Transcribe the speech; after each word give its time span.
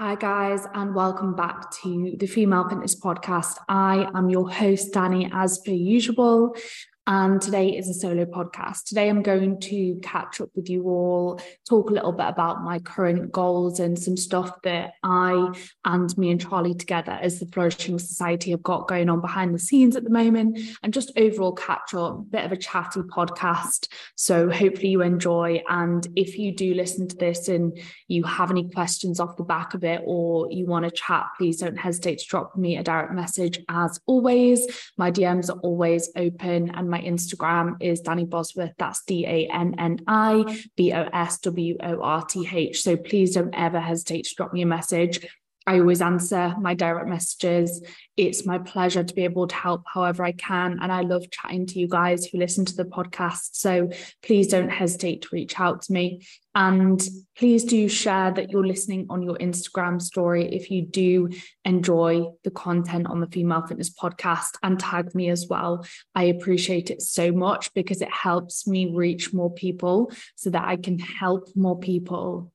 Hi, 0.00 0.14
guys, 0.14 0.66
and 0.72 0.94
welcome 0.94 1.34
back 1.34 1.70
to 1.82 2.16
the 2.16 2.26
Female 2.26 2.66
Fitness 2.66 2.98
Podcast. 2.98 3.58
I 3.68 4.10
am 4.14 4.30
your 4.30 4.50
host, 4.50 4.94
Danni, 4.94 5.28
as 5.30 5.58
per 5.58 5.72
usual 5.72 6.56
and 7.06 7.40
today 7.40 7.70
is 7.76 7.88
a 7.88 7.94
solo 7.94 8.24
podcast. 8.24 8.84
Today, 8.84 9.08
I'm 9.08 9.22
going 9.22 9.58
to 9.60 9.98
catch 10.02 10.40
up 10.40 10.50
with 10.54 10.68
you 10.68 10.84
all, 10.84 11.40
talk 11.68 11.90
a 11.90 11.92
little 11.92 12.12
bit 12.12 12.28
about 12.28 12.62
my 12.62 12.78
current 12.78 13.32
goals 13.32 13.80
and 13.80 13.98
some 13.98 14.16
stuff 14.16 14.62
that 14.64 14.92
I 15.02 15.52
and 15.84 16.16
me 16.18 16.30
and 16.30 16.40
Charlie 16.40 16.74
together 16.74 17.12
as 17.12 17.40
the 17.40 17.46
Flourishing 17.46 17.98
Society 17.98 18.50
have 18.50 18.62
got 18.62 18.86
going 18.86 19.08
on 19.08 19.20
behind 19.20 19.54
the 19.54 19.58
scenes 19.58 19.96
at 19.96 20.04
the 20.04 20.10
moment, 20.10 20.58
and 20.82 20.92
just 20.92 21.12
overall 21.16 21.52
catch 21.52 21.94
up, 21.94 22.30
bit 22.30 22.44
of 22.44 22.52
a 22.52 22.56
chatty 22.56 23.00
podcast. 23.00 23.88
So, 24.16 24.50
hopefully, 24.50 24.88
you 24.88 25.02
enjoy. 25.02 25.62
And 25.68 26.06
if 26.16 26.38
you 26.38 26.54
do 26.54 26.74
listen 26.74 27.08
to 27.08 27.16
this 27.16 27.48
and 27.48 27.78
you 28.08 28.24
have 28.24 28.50
any 28.50 28.68
questions 28.68 29.20
off 29.20 29.36
the 29.36 29.44
back 29.44 29.74
of 29.74 29.84
it 29.84 30.02
or 30.04 30.48
you 30.50 30.66
want 30.66 30.84
to 30.84 30.90
chat, 30.90 31.26
please 31.38 31.58
don't 31.58 31.78
hesitate 31.78 32.18
to 32.18 32.26
drop 32.26 32.56
me 32.56 32.76
a 32.76 32.82
direct 32.82 33.14
message. 33.14 33.58
As 33.68 33.98
always, 34.06 34.66
my 34.98 35.10
DMs 35.10 35.48
are 35.48 35.58
always 35.60 36.10
open 36.14 36.70
and 36.70 36.89
my 36.90 37.00
Instagram 37.00 37.76
is 37.80 38.02
Danni 38.02 38.28
Bosworth. 38.28 38.72
That's 38.78 39.02
D 39.04 39.24
A 39.26 39.48
N 39.52 39.74
N 39.78 40.00
I 40.06 40.64
B 40.76 40.92
O 40.92 41.08
S 41.12 41.38
W 41.40 41.76
O 41.82 42.00
R 42.02 42.24
T 42.24 42.48
H. 42.50 42.82
So 42.82 42.96
please 42.96 43.34
don't 43.34 43.54
ever 43.54 43.80
hesitate 43.80 44.24
to 44.26 44.34
drop 44.34 44.52
me 44.52 44.62
a 44.62 44.66
message. 44.66 45.26
I 45.66 45.78
always 45.78 46.00
answer 46.00 46.54
my 46.58 46.74
direct 46.74 47.08
messages. 47.08 47.82
It's 48.16 48.46
my 48.46 48.58
pleasure 48.58 49.04
to 49.04 49.14
be 49.14 49.24
able 49.24 49.46
to 49.46 49.54
help 49.54 49.82
however 49.86 50.24
I 50.24 50.32
can. 50.32 50.78
And 50.80 50.90
I 50.90 51.02
love 51.02 51.30
chatting 51.30 51.66
to 51.66 51.78
you 51.78 51.86
guys 51.86 52.26
who 52.26 52.38
listen 52.38 52.64
to 52.64 52.76
the 52.76 52.84
podcast. 52.84 53.50
So 53.52 53.90
please 54.22 54.48
don't 54.48 54.70
hesitate 54.70 55.22
to 55.22 55.28
reach 55.32 55.60
out 55.60 55.82
to 55.82 55.92
me. 55.92 56.26
And 56.54 57.00
please 57.36 57.64
do 57.64 57.88
share 57.88 58.32
that 58.32 58.50
you're 58.50 58.66
listening 58.66 59.06
on 59.10 59.22
your 59.22 59.36
Instagram 59.36 60.02
story 60.02 60.52
if 60.52 60.70
you 60.70 60.84
do 60.84 61.28
enjoy 61.64 62.26
the 62.42 62.50
content 62.50 63.06
on 63.06 63.20
the 63.20 63.28
Female 63.28 63.64
Fitness 63.66 63.90
podcast 63.90 64.56
and 64.62 64.80
tag 64.80 65.14
me 65.14 65.28
as 65.28 65.46
well. 65.48 65.86
I 66.14 66.24
appreciate 66.24 66.90
it 66.90 67.02
so 67.02 67.32
much 67.32 67.72
because 67.74 68.00
it 68.00 68.10
helps 68.10 68.66
me 68.66 68.92
reach 68.92 69.32
more 69.32 69.52
people 69.52 70.10
so 70.34 70.50
that 70.50 70.64
I 70.64 70.76
can 70.76 70.98
help 70.98 71.48
more 71.54 71.78
people 71.78 72.50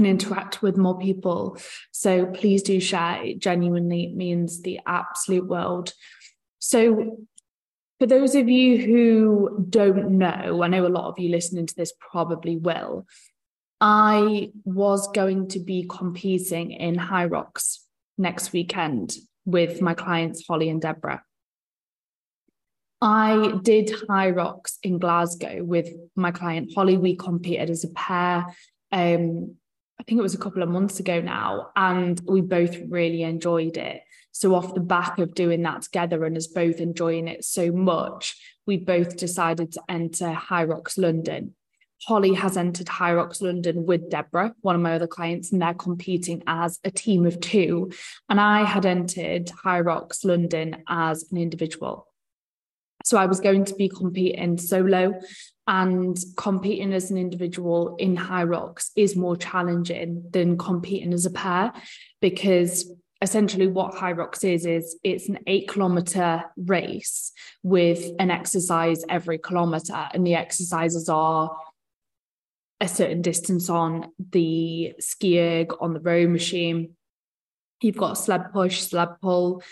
and 0.00 0.06
interact 0.06 0.62
with 0.62 0.78
more 0.78 0.98
people. 0.98 1.58
So 1.92 2.26
please 2.26 2.62
do 2.62 2.80
share. 2.80 3.22
It 3.22 3.38
genuinely 3.38 4.08
means 4.08 4.62
the 4.62 4.80
absolute 4.86 5.46
world. 5.46 5.92
So, 6.58 7.26
for 7.98 8.06
those 8.06 8.34
of 8.34 8.48
you 8.48 8.78
who 8.78 9.66
don't 9.68 10.12
know, 10.12 10.62
I 10.62 10.68
know 10.68 10.86
a 10.86 10.88
lot 10.88 11.08
of 11.08 11.18
you 11.18 11.28
listening 11.28 11.66
to 11.66 11.74
this 11.76 11.92
probably 12.10 12.56
will. 12.56 13.06
I 13.78 14.52
was 14.64 15.06
going 15.08 15.48
to 15.48 15.58
be 15.58 15.86
competing 15.86 16.70
in 16.70 16.96
Hyrox 16.96 17.76
next 18.16 18.54
weekend 18.54 19.14
with 19.44 19.82
my 19.82 19.92
clients, 19.92 20.46
Holly 20.46 20.70
and 20.70 20.80
Deborah. 20.80 21.22
I 23.02 23.58
did 23.62 23.88
Hyrox 24.08 24.78
in 24.82 24.98
Glasgow 24.98 25.62
with 25.62 25.90
my 26.16 26.30
client 26.30 26.72
Holly. 26.74 26.96
We 26.96 27.16
competed 27.16 27.68
as 27.68 27.84
a 27.84 27.88
pair. 27.88 28.46
Um, 28.92 29.56
I 30.00 30.02
think 30.04 30.18
it 30.18 30.22
was 30.22 30.34
a 30.34 30.38
couple 30.38 30.62
of 30.62 30.70
months 30.70 30.98
ago 30.98 31.20
now, 31.20 31.72
and 31.76 32.18
we 32.26 32.40
both 32.40 32.74
really 32.88 33.22
enjoyed 33.22 33.76
it. 33.76 34.00
So, 34.32 34.54
off 34.54 34.72
the 34.72 34.80
back 34.80 35.18
of 35.18 35.34
doing 35.34 35.60
that 35.64 35.82
together 35.82 36.24
and 36.24 36.38
us 36.38 36.46
both 36.46 36.80
enjoying 36.80 37.28
it 37.28 37.44
so 37.44 37.70
much, 37.70 38.34
we 38.66 38.78
both 38.78 39.18
decided 39.18 39.72
to 39.72 39.82
enter 39.90 40.32
Hyrox 40.32 40.96
London. 40.96 41.54
Holly 42.06 42.32
has 42.32 42.56
entered 42.56 42.86
Hyrox 42.86 43.42
London 43.42 43.84
with 43.84 44.08
Deborah, 44.08 44.54
one 44.62 44.74
of 44.74 44.80
my 44.80 44.94
other 44.94 45.06
clients, 45.06 45.52
and 45.52 45.60
they're 45.60 45.74
competing 45.74 46.42
as 46.46 46.78
a 46.82 46.90
team 46.90 47.26
of 47.26 47.38
two. 47.38 47.92
And 48.30 48.40
I 48.40 48.64
had 48.64 48.86
entered 48.86 49.48
Hyrox 49.48 50.24
London 50.24 50.82
as 50.88 51.30
an 51.30 51.36
individual. 51.36 52.06
So 53.04 53.18
I 53.18 53.26
was 53.26 53.40
going 53.40 53.66
to 53.66 53.74
be 53.74 53.90
competing 53.90 54.56
solo 54.56 55.20
and 55.70 56.18
competing 56.36 56.92
as 56.92 57.12
an 57.12 57.16
individual 57.16 57.94
in 58.00 58.16
Hyrox 58.16 58.90
is 58.96 59.14
more 59.14 59.36
challenging 59.36 60.24
than 60.32 60.58
competing 60.58 61.12
as 61.12 61.26
a 61.26 61.30
pair 61.30 61.72
because 62.20 62.92
essentially 63.22 63.68
what 63.68 63.94
Hyrox 63.94 64.42
is 64.42 64.66
is 64.66 64.98
it's 65.04 65.28
an 65.28 65.38
8 65.46 65.68
kilometer 65.68 66.42
race 66.56 67.30
with 67.62 68.10
an 68.18 68.32
exercise 68.32 69.04
every 69.08 69.38
kilometer 69.38 70.08
and 70.12 70.26
the 70.26 70.34
exercises 70.34 71.08
are 71.08 71.56
a 72.80 72.88
certain 72.88 73.22
distance 73.22 73.70
on 73.70 74.10
the 74.18 74.94
ski 74.98 75.38
erg 75.38 75.72
on 75.80 75.92
the 75.94 76.00
row 76.00 76.26
machine. 76.26 76.96
You've 77.80 77.96
got 77.96 78.18
sled 78.18 78.52
push 78.52 78.80
sled 78.80 79.20
pull 79.22 79.62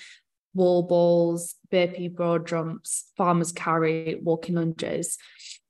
wall 0.54 0.84
balls 0.84 1.56
burpee 1.70 2.08
broad 2.08 2.46
jumps 2.46 3.10
farmers 3.16 3.52
carry 3.52 4.18
walking 4.22 4.54
lunges 4.54 5.18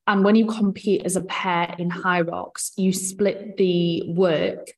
and 0.09 0.25
when 0.25 0.37
you 0.37 0.47
compete 0.47 1.03
as 1.05 1.17
a 1.17 1.23
pair 1.25 1.75
in 1.79 1.91
Hyrox, 1.91 2.73
you 2.77 2.95
split 2.95 3.59
the 3.59 4.03
work 4.09 4.73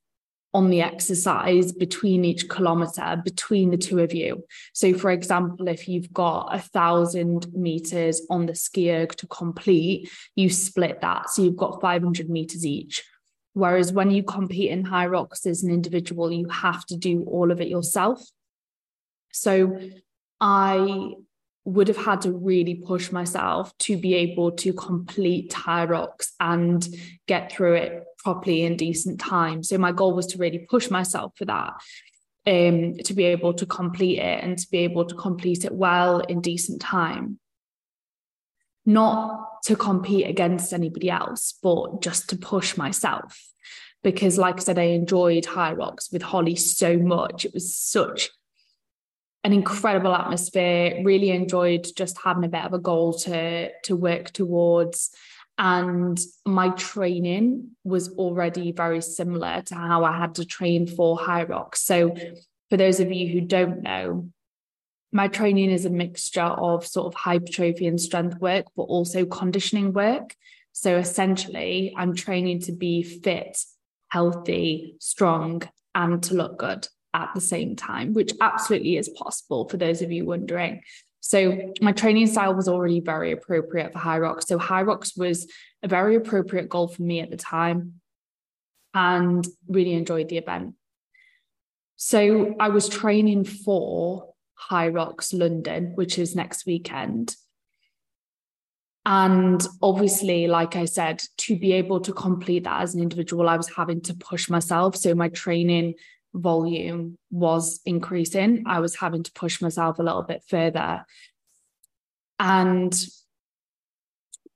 on 0.53 0.71
the 0.71 0.83
exercise 0.83 1.71
between 1.71 2.25
each 2.25 2.49
kilometer 2.49 3.23
between 3.25 3.71
the 3.71 3.77
two 3.77 4.01
of 4.01 4.13
you. 4.13 4.45
So, 4.73 4.93
for 4.93 5.13
example, 5.13 5.69
if 5.69 5.89
you've 5.89 6.13
got 6.13 6.53
a 6.53 6.59
thousand 6.59 7.47
meters 7.55 8.23
on 8.29 8.47
the 8.47 8.57
ski 8.57 8.91
erg 8.91 9.15
to 9.19 9.29
complete, 9.29 10.11
you 10.35 10.51
split 10.51 11.01
that. 11.03 11.31
So, 11.31 11.43
you've 11.43 11.57
got 11.57 11.81
500 11.81 12.29
meters 12.29 12.67
each. 12.67 13.05
Whereas 13.53 13.93
when 13.93 14.11
you 14.11 14.25
compete 14.25 14.73
in 14.73 14.83
Hyrox 14.83 15.47
as 15.47 15.63
an 15.63 15.71
individual, 15.71 16.33
you 16.33 16.49
have 16.49 16.85
to 16.87 16.97
do 16.97 17.23
all 17.23 17.53
of 17.53 17.61
it 17.61 17.69
yourself. 17.69 18.21
So, 19.33 19.79
I 20.41 21.15
would 21.65 21.89
have 21.89 21.97
had 21.97 22.23
to 22.23 22.33
really 22.33 22.75
push 22.75 23.13
myself 23.13 23.77
to 23.79 23.97
be 23.97 24.15
able 24.15 24.53
to 24.53 24.73
complete 24.73 25.51
Hyrox 25.51 26.31
and 26.41 26.87
get 27.27 27.53
through 27.53 27.75
it 27.75 28.05
properly 28.19 28.63
in 28.63 28.77
decent 28.77 29.21
time. 29.21 29.63
So 29.63 29.77
my 29.79 29.93
goal 29.93 30.15
was 30.15 30.27
to 30.29 30.39
really 30.39 30.67
push 30.71 30.91
myself 30.91 31.33
for 31.37 31.45
that, 31.45 31.75
um, 32.47 32.95
to 33.05 33.15
be 33.15 33.25
able 33.25 33.55
to 33.55 33.67
complete 33.67 34.19
it 34.19 34.43
and 34.43 34.59
to 34.59 34.71
be 34.71 34.79
able 34.79 35.05
to 35.05 35.15
complete 35.15 35.65
it 35.65 35.73
well 35.73 36.21
in 36.21 36.41
decent 36.41 36.81
time. 36.81 37.39
Not 38.87 39.63
to 39.65 39.77
compete 39.77 40.27
against 40.27 40.73
anybody 40.73 41.11
else, 41.11 41.55
but 41.63 42.01
just 42.01 42.31
to 42.31 42.37
push 42.37 42.79
myself. 42.79 43.39
Because, 44.03 44.39
like 44.39 44.57
I 44.57 44.61
said, 44.61 44.79
I 44.79 44.85
enjoyed 44.85 45.45
Hyrox 45.45 46.11
with 46.11 46.23
Holly 46.23 46.57
so 46.57 46.97
much. 46.97 47.45
It 47.45 47.53
was 47.53 47.77
such 47.77 48.31
an 49.45 49.53
incredible 49.53 50.15
atmosphere. 50.15 51.01
Really 51.05 51.31
enjoyed 51.31 51.87
just 51.97 52.19
having 52.23 52.45
a 52.45 52.49
bit 52.49 52.65
of 52.65 52.75
a 52.75 52.79
goal 52.79 53.15
to 53.21 53.71
to 53.83 53.97
work 53.97 54.31
towards. 54.31 55.11
And 55.59 56.19
my 56.47 56.71
training 56.71 57.73
was 57.85 58.15
already 58.15 58.73
very 58.73 59.03
similar 59.03 59.63
to 59.67 59.75
how 59.75 60.05
I 60.05 60.17
had 60.17 60.37
to 60.37 60.47
train 60.47 60.87
for 60.87 61.19
Hyrox. 61.19 61.77
So, 61.77 62.15
for 62.71 62.77
those 62.77 63.01
of 63.01 63.13
you 63.13 63.29
who 63.29 63.43
don't 63.43 63.83
know, 63.83 64.31
my 65.13 65.29
training 65.29 65.71
is 65.71 65.85
a 65.85 65.91
mixture 65.91 66.41
of 66.41 66.87
sort 66.87 67.09
of 67.09 67.15
hypertrophy 67.15 67.87
and 67.87 68.01
strength 68.01 68.41
work, 68.41 68.67
but 68.75 68.85
also 68.85 69.27
conditioning 69.27 69.93
work. 69.93 70.35
So, 70.73 70.97
essentially, 70.97 71.95
I'm 71.97 72.15
training 72.15 72.61
to 72.63 72.73
be 72.73 73.03
fit, 73.03 73.59
healthy, 74.09 74.97
strong, 74.99 75.63
and 75.95 76.23
to 76.23 76.35
look 76.35 76.59
good 76.59 76.89
at 77.15 77.31
the 77.35 77.41
same 77.41 77.77
time, 77.77 78.13
which 78.13 78.33
absolutely 78.41 78.97
is 78.97 79.09
possible 79.09 79.69
for 79.69 79.77
those 79.77 80.03
of 80.03 80.13
you 80.13 80.25
wondering. 80.25 80.83
So 81.21 81.73
my 81.81 81.93
training 81.93 82.27
style 82.29 82.55
was 82.55 82.69
already 82.69 83.01
very 83.01 83.33
appropriate 83.33 83.93
for 83.93 83.99
Hyrox. 83.99 84.45
So 84.45 84.59
Hyrox 84.59 85.19
was 85.19 85.51
a 85.83 85.89
very 85.89 86.17
appropriate 86.17 86.69
goal 86.69 86.89
for 86.89 87.03
me 87.03 87.21
at 87.21 87.31
the 87.31 87.37
time 87.37 88.01
and 88.95 89.47
really 89.69 89.93
enjoyed 89.93 90.29
the 90.29 90.39
event. 90.39 90.75
So 91.97 92.55
I 92.59 92.71
was 92.71 92.89
training 92.89 93.45
for 93.45 94.33
Hyrox 94.71 95.39
London, 95.39 95.93
which 95.95 96.19
is 96.19 96.35
next 96.35 96.65
weekend. 96.67 97.37
And 99.05 99.67
obviously, 99.83 100.47
like 100.47 100.77
I 100.77 100.85
said, 100.85 101.23
to 101.39 101.59
be 101.59 101.73
able 101.73 102.01
to 102.01 102.13
complete 102.13 102.65
that 102.65 102.83
as 102.83 102.95
an 102.95 103.03
individual, 103.03 103.49
I 103.49 103.57
was 103.57 103.69
having 103.69 104.01
to 104.03 104.15
push 104.15 104.49
myself. 104.49 104.97
So 104.97 105.15
my 105.15 105.29
training 105.29 105.95
volume 106.35 107.19
was 107.31 107.81
increasing, 107.85 108.65
I 108.67 108.81
was 108.81 108.97
having 108.97 109.23
to 109.25 109.33
push 109.33 109.61
myself 109.61 109.99
a 109.99 110.03
little 110.03 110.23
bit 110.23 110.43
further. 110.49 111.05
And 112.39 112.95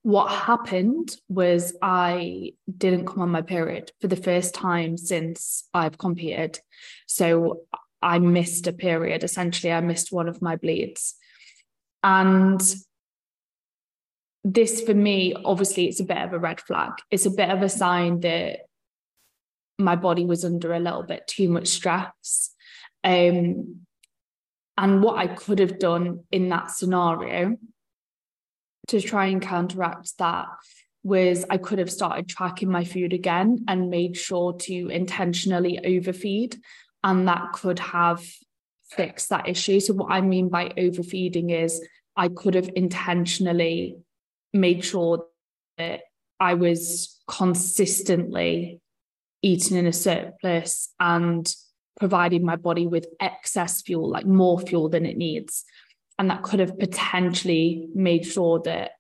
what 0.03 0.31
happened 0.31 1.17
was 1.29 1.75
I 1.81 2.53
didn't 2.77 3.07
come 3.07 3.23
on 3.23 3.31
my 3.31 3.43
period 3.43 3.91
for 4.01 4.09
the 4.09 4.17
first 4.17 4.55
time 4.55 4.97
since 4.97 5.69
I've 5.73 5.97
competed. 5.97 6.61
So 7.07 7.63
I 8.03 8.19
missed 8.19 8.67
a 8.67 8.73
period. 8.73 9.25
Essentially, 9.25 9.73
I 9.73 9.81
missed 9.81 10.13
one 10.13 10.29
of 10.29 10.43
my 10.43 10.57
bleeds. 10.57 11.15
And 12.03 12.61
this 14.45 14.83
for 14.83 14.93
me, 14.93 15.35
obviously, 15.43 15.87
it's 15.87 16.01
a 16.01 16.05
bit 16.05 16.19
of 16.19 16.35
a 16.35 16.39
red 16.39 16.61
flag. 16.61 16.93
It's 17.11 17.25
a 17.25 17.31
bit 17.31 17.49
of 17.49 17.63
a 17.63 17.71
sign 17.71 18.21
that 18.21 18.61
my 19.79 19.97
body 19.97 20.25
was 20.25 20.45
under 20.45 20.73
a 20.73 20.81
little 20.81 21.03
bit 21.03 21.27
too 21.27 21.49
much 21.49 21.69
stress. 21.69 22.51
Um, 23.03 23.81
and 24.77 25.03
what 25.03 25.19
I 25.19 25.29
could 25.29 25.59
have 25.59 25.79
done 25.79 26.21
in 26.33 26.49
that 26.49 26.71
scenario 26.71 27.57
to 28.89 29.01
try 29.01 29.27
and 29.27 29.41
counteract 29.41 30.19
that 30.19 30.47
was 31.03 31.45
I 31.49 31.59
could 31.59 31.79
have 31.79 31.93
started 31.93 32.29
tracking 32.29 32.71
my 32.71 32.85
food 32.85 33.13
again 33.13 33.65
and 33.69 33.91
made 33.91 34.17
sure 34.17 34.55
to 34.55 34.89
intentionally 34.89 35.79
overfeed. 35.85 36.57
And 37.03 37.29
that 37.29 37.53
could 37.53 37.79
have 37.79 38.25
fixed 38.91 39.29
that 39.29 39.49
issue. 39.49 39.81
So, 39.81 39.93
what 39.95 40.11
I 40.11 40.23
mean 40.23 40.49
by 40.49 40.73
overfeeding 40.79 41.51
is 41.51 41.87
I 42.17 42.29
could 42.29 42.55
have 42.55 42.71
intentionally 42.75 43.99
made 44.53 44.85
sure 44.85 45.27
that 45.77 46.01
I 46.41 46.55
was 46.55 47.21
consistently 47.29 48.81
eating 49.45 49.77
in 49.77 49.87
a 49.87 49.93
surplus 49.93 50.93
and 50.99 51.55
providing 52.01 52.45
my 52.45 52.57
body 52.57 52.87
with 52.87 53.07
excess 53.21 53.83
fuel, 53.83 54.09
like 54.09 54.25
more 54.25 54.59
fuel 54.59 54.89
than 54.89 55.05
it 55.05 55.19
needs. 55.19 55.65
And 56.19 56.31
that 56.31 56.43
could 56.43 56.61
have 56.61 56.79
potentially 56.79 57.89
made 57.95 58.25
sure 58.25 58.63
that 58.65 58.93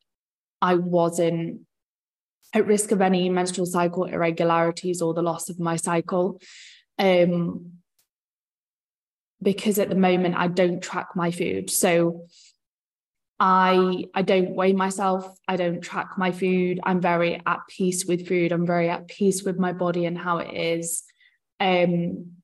I 0.60 0.74
wasn't 0.74 1.62
at 2.52 2.66
risk 2.66 2.92
of 2.92 3.00
any 3.00 3.30
menstrual 3.30 3.66
cycle 3.66 4.04
irregularities 4.04 5.00
or 5.00 5.14
the 5.14 5.22
loss 5.22 5.48
of 5.48 5.58
my 5.58 5.76
cycle. 5.76 6.40
Um, 6.98 7.78
because 9.40 9.78
at 9.78 9.88
the 9.88 9.94
moment 9.94 10.36
I 10.36 10.48
don't 10.48 10.82
track 10.82 11.08
my 11.16 11.30
food. 11.30 11.70
So 11.70 12.26
I 13.46 14.06
I 14.14 14.22
don't 14.22 14.54
weigh 14.54 14.72
myself, 14.72 15.38
I 15.46 15.56
don't 15.56 15.82
track 15.82 16.16
my 16.16 16.32
food. 16.32 16.80
I'm 16.82 17.02
very 17.02 17.42
at 17.44 17.60
peace 17.68 18.06
with 18.06 18.26
food. 18.26 18.52
I'm 18.52 18.64
very 18.66 18.88
at 18.88 19.06
peace 19.06 19.44
with 19.44 19.58
my 19.58 19.74
body 19.74 20.06
and 20.06 20.16
how 20.16 20.38
it 20.38 20.54
is. 20.54 21.02
Um 21.60 22.36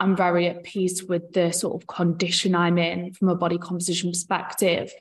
I'm 0.00 0.16
very 0.16 0.46
at 0.46 0.64
peace 0.64 1.02
with 1.02 1.34
the 1.34 1.52
sort 1.52 1.80
of 1.80 1.86
condition 1.86 2.54
I'm 2.54 2.78
in 2.78 3.12
from 3.12 3.28
a 3.28 3.34
body 3.34 3.58
composition 3.58 4.12
perspective 4.12 4.94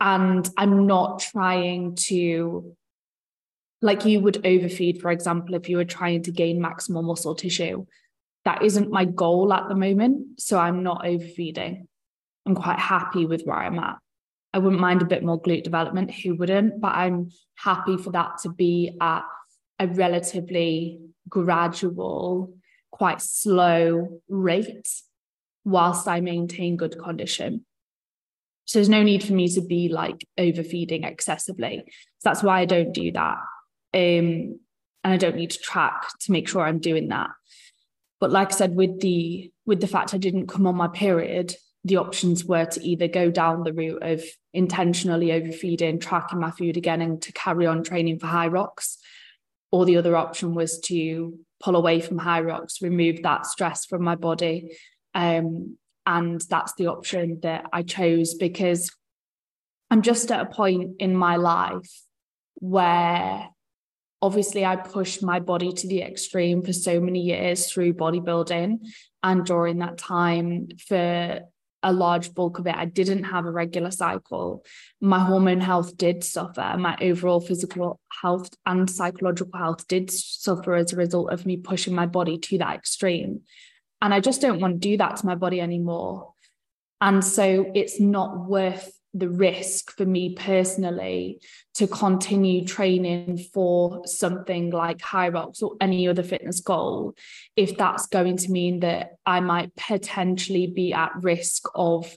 and 0.00 0.48
I'm 0.56 0.86
not 0.88 1.20
trying 1.20 1.94
to 2.10 2.76
like 3.82 4.04
you 4.04 4.18
would 4.20 4.44
overfeed 4.44 5.00
for 5.00 5.12
example 5.12 5.54
if 5.54 5.68
you 5.68 5.76
were 5.76 5.84
trying 5.84 6.24
to 6.24 6.32
gain 6.32 6.60
maximal 6.60 7.04
muscle 7.04 7.36
tissue 7.36 7.86
that 8.44 8.62
isn't 8.62 8.90
my 8.90 9.04
goal 9.04 9.52
at 9.52 9.68
the 9.68 9.76
moment 9.76 10.40
so 10.40 10.58
I'm 10.58 10.82
not 10.82 11.06
overfeeding 11.06 11.86
I'm 12.46 12.54
quite 12.54 12.78
happy 12.78 13.26
with 13.26 13.42
where 13.44 13.56
I'm 13.56 13.78
at 13.78 13.98
I 14.52 14.58
wouldn't 14.58 14.80
mind 14.80 15.02
a 15.02 15.06
bit 15.06 15.24
more 15.24 15.40
glute 15.40 15.64
development 15.64 16.12
who 16.12 16.36
wouldn't 16.36 16.80
but 16.80 16.94
I'm 16.94 17.30
happy 17.56 17.96
for 17.96 18.12
that 18.12 18.38
to 18.42 18.50
be 18.50 18.96
at 19.00 19.22
a 19.78 19.88
relatively 19.88 21.00
gradual 21.28 22.54
quite 22.90 23.20
slow 23.20 24.20
rate 24.28 24.88
whilst 25.64 26.06
I 26.06 26.20
maintain 26.20 26.76
good 26.76 26.98
condition 26.98 27.64
so 28.66 28.78
there's 28.78 28.88
no 28.88 29.02
need 29.02 29.22
for 29.22 29.34
me 29.34 29.48
to 29.48 29.60
be 29.60 29.88
like 29.88 30.26
overfeeding 30.38 31.04
excessively. 31.04 31.82
So 32.18 32.30
that's 32.30 32.42
why 32.42 32.60
I 32.60 32.64
don't 32.64 32.92
do 32.92 33.12
that. 33.12 33.36
Um, 33.92 34.58
and 35.04 35.12
I 35.12 35.16
don't 35.16 35.36
need 35.36 35.50
to 35.50 35.58
track 35.58 36.06
to 36.20 36.32
make 36.32 36.48
sure 36.48 36.62
I'm 36.62 36.78
doing 36.78 37.08
that. 37.08 37.30
But 38.20 38.30
like 38.30 38.52
I 38.52 38.56
said, 38.56 38.74
with 38.74 39.00
the 39.00 39.50
with 39.66 39.80
the 39.80 39.86
fact 39.86 40.14
I 40.14 40.18
didn't 40.18 40.46
come 40.46 40.66
on 40.66 40.76
my 40.76 40.88
period, 40.88 41.54
the 41.84 41.98
options 41.98 42.44
were 42.44 42.64
to 42.64 42.82
either 42.82 43.08
go 43.08 43.30
down 43.30 43.62
the 43.62 43.72
route 43.72 44.02
of 44.02 44.22
intentionally 44.52 45.32
overfeeding, 45.32 46.00
tracking 46.00 46.40
my 46.40 46.50
food 46.50 46.76
again, 46.76 47.02
and 47.02 47.20
to 47.22 47.32
carry 47.32 47.66
on 47.66 47.84
training 47.84 48.18
for 48.18 48.26
Hyrox, 48.26 48.96
or 49.70 49.84
the 49.84 49.98
other 49.98 50.16
option 50.16 50.54
was 50.54 50.80
to 50.80 51.38
pull 51.62 51.76
away 51.76 52.00
from 52.00 52.18
Hyrox, 52.18 52.80
remove 52.80 53.22
that 53.22 53.46
stress 53.46 53.84
from 53.84 54.02
my 54.02 54.14
body, 54.14 54.76
um, 55.14 55.76
and 56.06 56.40
that's 56.48 56.74
the 56.74 56.86
option 56.88 57.40
that 57.42 57.66
I 57.72 57.82
chose 57.82 58.34
because 58.34 58.90
I'm 59.90 60.02
just 60.02 60.30
at 60.30 60.40
a 60.40 60.50
point 60.50 60.96
in 60.98 61.16
my 61.16 61.36
life 61.36 61.90
where 62.56 63.48
obviously 64.20 64.64
I 64.64 64.76
pushed 64.76 65.22
my 65.22 65.40
body 65.40 65.72
to 65.72 65.86
the 65.88 66.02
extreme 66.02 66.62
for 66.62 66.72
so 66.72 67.00
many 67.00 67.20
years 67.20 67.70
through 67.70 67.94
bodybuilding. 67.94 68.78
And 69.22 69.46
during 69.46 69.78
that 69.78 69.98
time, 69.98 70.68
for 70.86 71.40
a 71.84 71.92
large 71.92 72.34
bulk 72.34 72.58
of 72.58 72.66
it, 72.66 72.74
I 72.74 72.86
didn't 72.86 73.24
have 73.24 73.44
a 73.44 73.50
regular 73.50 73.90
cycle. 73.90 74.64
My 75.00 75.20
hormone 75.20 75.60
health 75.60 75.96
did 75.96 76.24
suffer. 76.24 76.74
My 76.78 76.96
overall 77.00 77.40
physical 77.40 78.00
health 78.22 78.50
and 78.66 78.90
psychological 78.90 79.56
health 79.56 79.86
did 79.86 80.10
suffer 80.10 80.74
as 80.74 80.92
a 80.92 80.96
result 80.96 81.30
of 81.30 81.46
me 81.46 81.58
pushing 81.58 81.94
my 81.94 82.06
body 82.06 82.38
to 82.38 82.58
that 82.58 82.74
extreme. 82.74 83.42
And 84.00 84.12
I 84.12 84.20
just 84.20 84.40
don't 84.40 84.60
want 84.60 84.74
to 84.82 84.88
do 84.88 84.96
that 84.96 85.16
to 85.16 85.26
my 85.26 85.34
body 85.34 85.60
anymore. 85.60 86.32
And 87.00 87.24
so 87.24 87.70
it's 87.74 88.00
not 88.00 88.48
worth 88.48 88.92
the 89.14 89.28
risk 89.28 89.96
for 89.96 90.04
me 90.04 90.34
personally 90.34 91.40
to 91.74 91.86
continue 91.86 92.64
training 92.64 93.38
for 93.38 94.04
something 94.06 94.70
like 94.70 94.98
Hyrox 94.98 95.62
or 95.62 95.76
any 95.80 96.08
other 96.08 96.24
fitness 96.24 96.60
goal 96.60 97.14
if 97.56 97.76
that's 97.76 98.08
going 98.08 98.36
to 98.38 98.50
mean 98.50 98.80
that 98.80 99.12
I 99.24 99.38
might 99.40 99.74
potentially 99.76 100.66
be 100.66 100.92
at 100.92 101.12
risk 101.22 101.64
of 101.74 102.16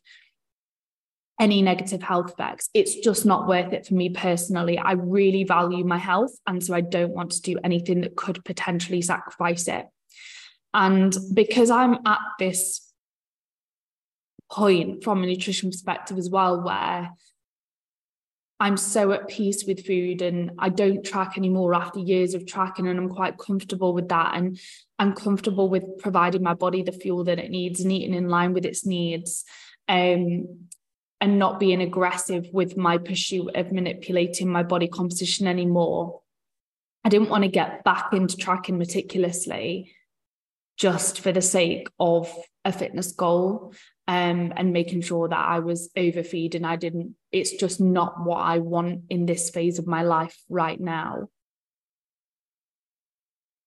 any 1.39 1.61
negative 1.61 2.01
health 2.01 2.31
effects. 2.31 2.69
It's 2.73 2.95
just 2.95 3.25
not 3.25 3.47
worth 3.47 3.71
it 3.73 3.85
for 3.85 3.93
me 3.93 4.09
personally. 4.09 4.79
I 4.79 4.93
really 4.93 5.43
value 5.43 5.85
my 5.85 5.99
health. 5.99 6.35
And 6.47 6.63
so 6.63 6.73
I 6.73 6.81
don't 6.81 7.13
want 7.13 7.31
to 7.33 7.41
do 7.41 7.59
anything 7.63 8.01
that 8.01 8.15
could 8.15 8.43
potentially 8.43 9.03
sacrifice 9.03 9.67
it. 9.67 9.85
And 10.73 11.15
because 11.33 11.69
I'm 11.69 11.99
at 12.07 12.19
this 12.39 12.86
point 14.51 15.03
from 15.03 15.23
a 15.23 15.27
nutrition 15.27 15.69
perspective 15.69 16.17
as 16.17 16.29
well, 16.29 16.61
where 16.61 17.11
I'm 18.59 18.77
so 18.77 19.11
at 19.11 19.27
peace 19.27 19.65
with 19.67 19.85
food 19.85 20.21
and 20.21 20.51
I 20.57 20.69
don't 20.69 21.05
track 21.05 21.37
anymore 21.37 21.75
after 21.75 21.99
years 21.99 22.33
of 22.33 22.45
tracking, 22.45 22.87
and 22.87 22.97
I'm 22.97 23.09
quite 23.09 23.37
comfortable 23.37 23.93
with 23.93 24.09
that. 24.09 24.35
And 24.35 24.59
I'm 24.97 25.13
comfortable 25.13 25.69
with 25.69 25.99
providing 25.99 26.43
my 26.43 26.55
body 26.55 26.81
the 26.81 26.91
fuel 26.91 27.23
that 27.25 27.39
it 27.39 27.51
needs 27.51 27.81
and 27.81 27.91
eating 27.91 28.15
in 28.15 28.29
line 28.29 28.53
with 28.53 28.65
its 28.65 28.85
needs. 28.85 29.43
Um, 29.87 30.67
and 31.19 31.39
not 31.39 31.59
being 31.59 31.81
aggressive 31.81 32.47
with 32.53 32.77
my 32.77 32.97
pursuit 32.97 33.55
of 33.55 33.71
manipulating 33.71 34.49
my 34.49 34.63
body 34.63 34.87
composition 34.87 35.47
anymore. 35.47 36.21
I 37.03 37.09
didn't 37.09 37.29
want 37.29 37.43
to 37.43 37.49
get 37.49 37.83
back 37.83 38.13
into 38.13 38.37
tracking 38.37 38.77
meticulously 38.77 39.93
just 40.77 41.21
for 41.21 41.31
the 41.31 41.41
sake 41.41 41.89
of 41.99 42.31
a 42.63 42.71
fitness 42.71 43.13
goal 43.13 43.73
um, 44.07 44.53
and 44.55 44.71
making 44.71 45.01
sure 45.01 45.27
that 45.27 45.37
I 45.37 45.59
was 45.59 45.89
overfeeding. 45.97 46.63
I 46.63 46.77
didn't, 46.77 47.15
it's 47.31 47.51
just 47.51 47.81
not 47.81 48.23
what 48.23 48.37
I 48.37 48.59
want 48.59 49.03
in 49.09 49.25
this 49.25 49.49
phase 49.49 49.79
of 49.79 49.87
my 49.87 50.03
life 50.03 50.37
right 50.49 50.79
now. 50.79 51.27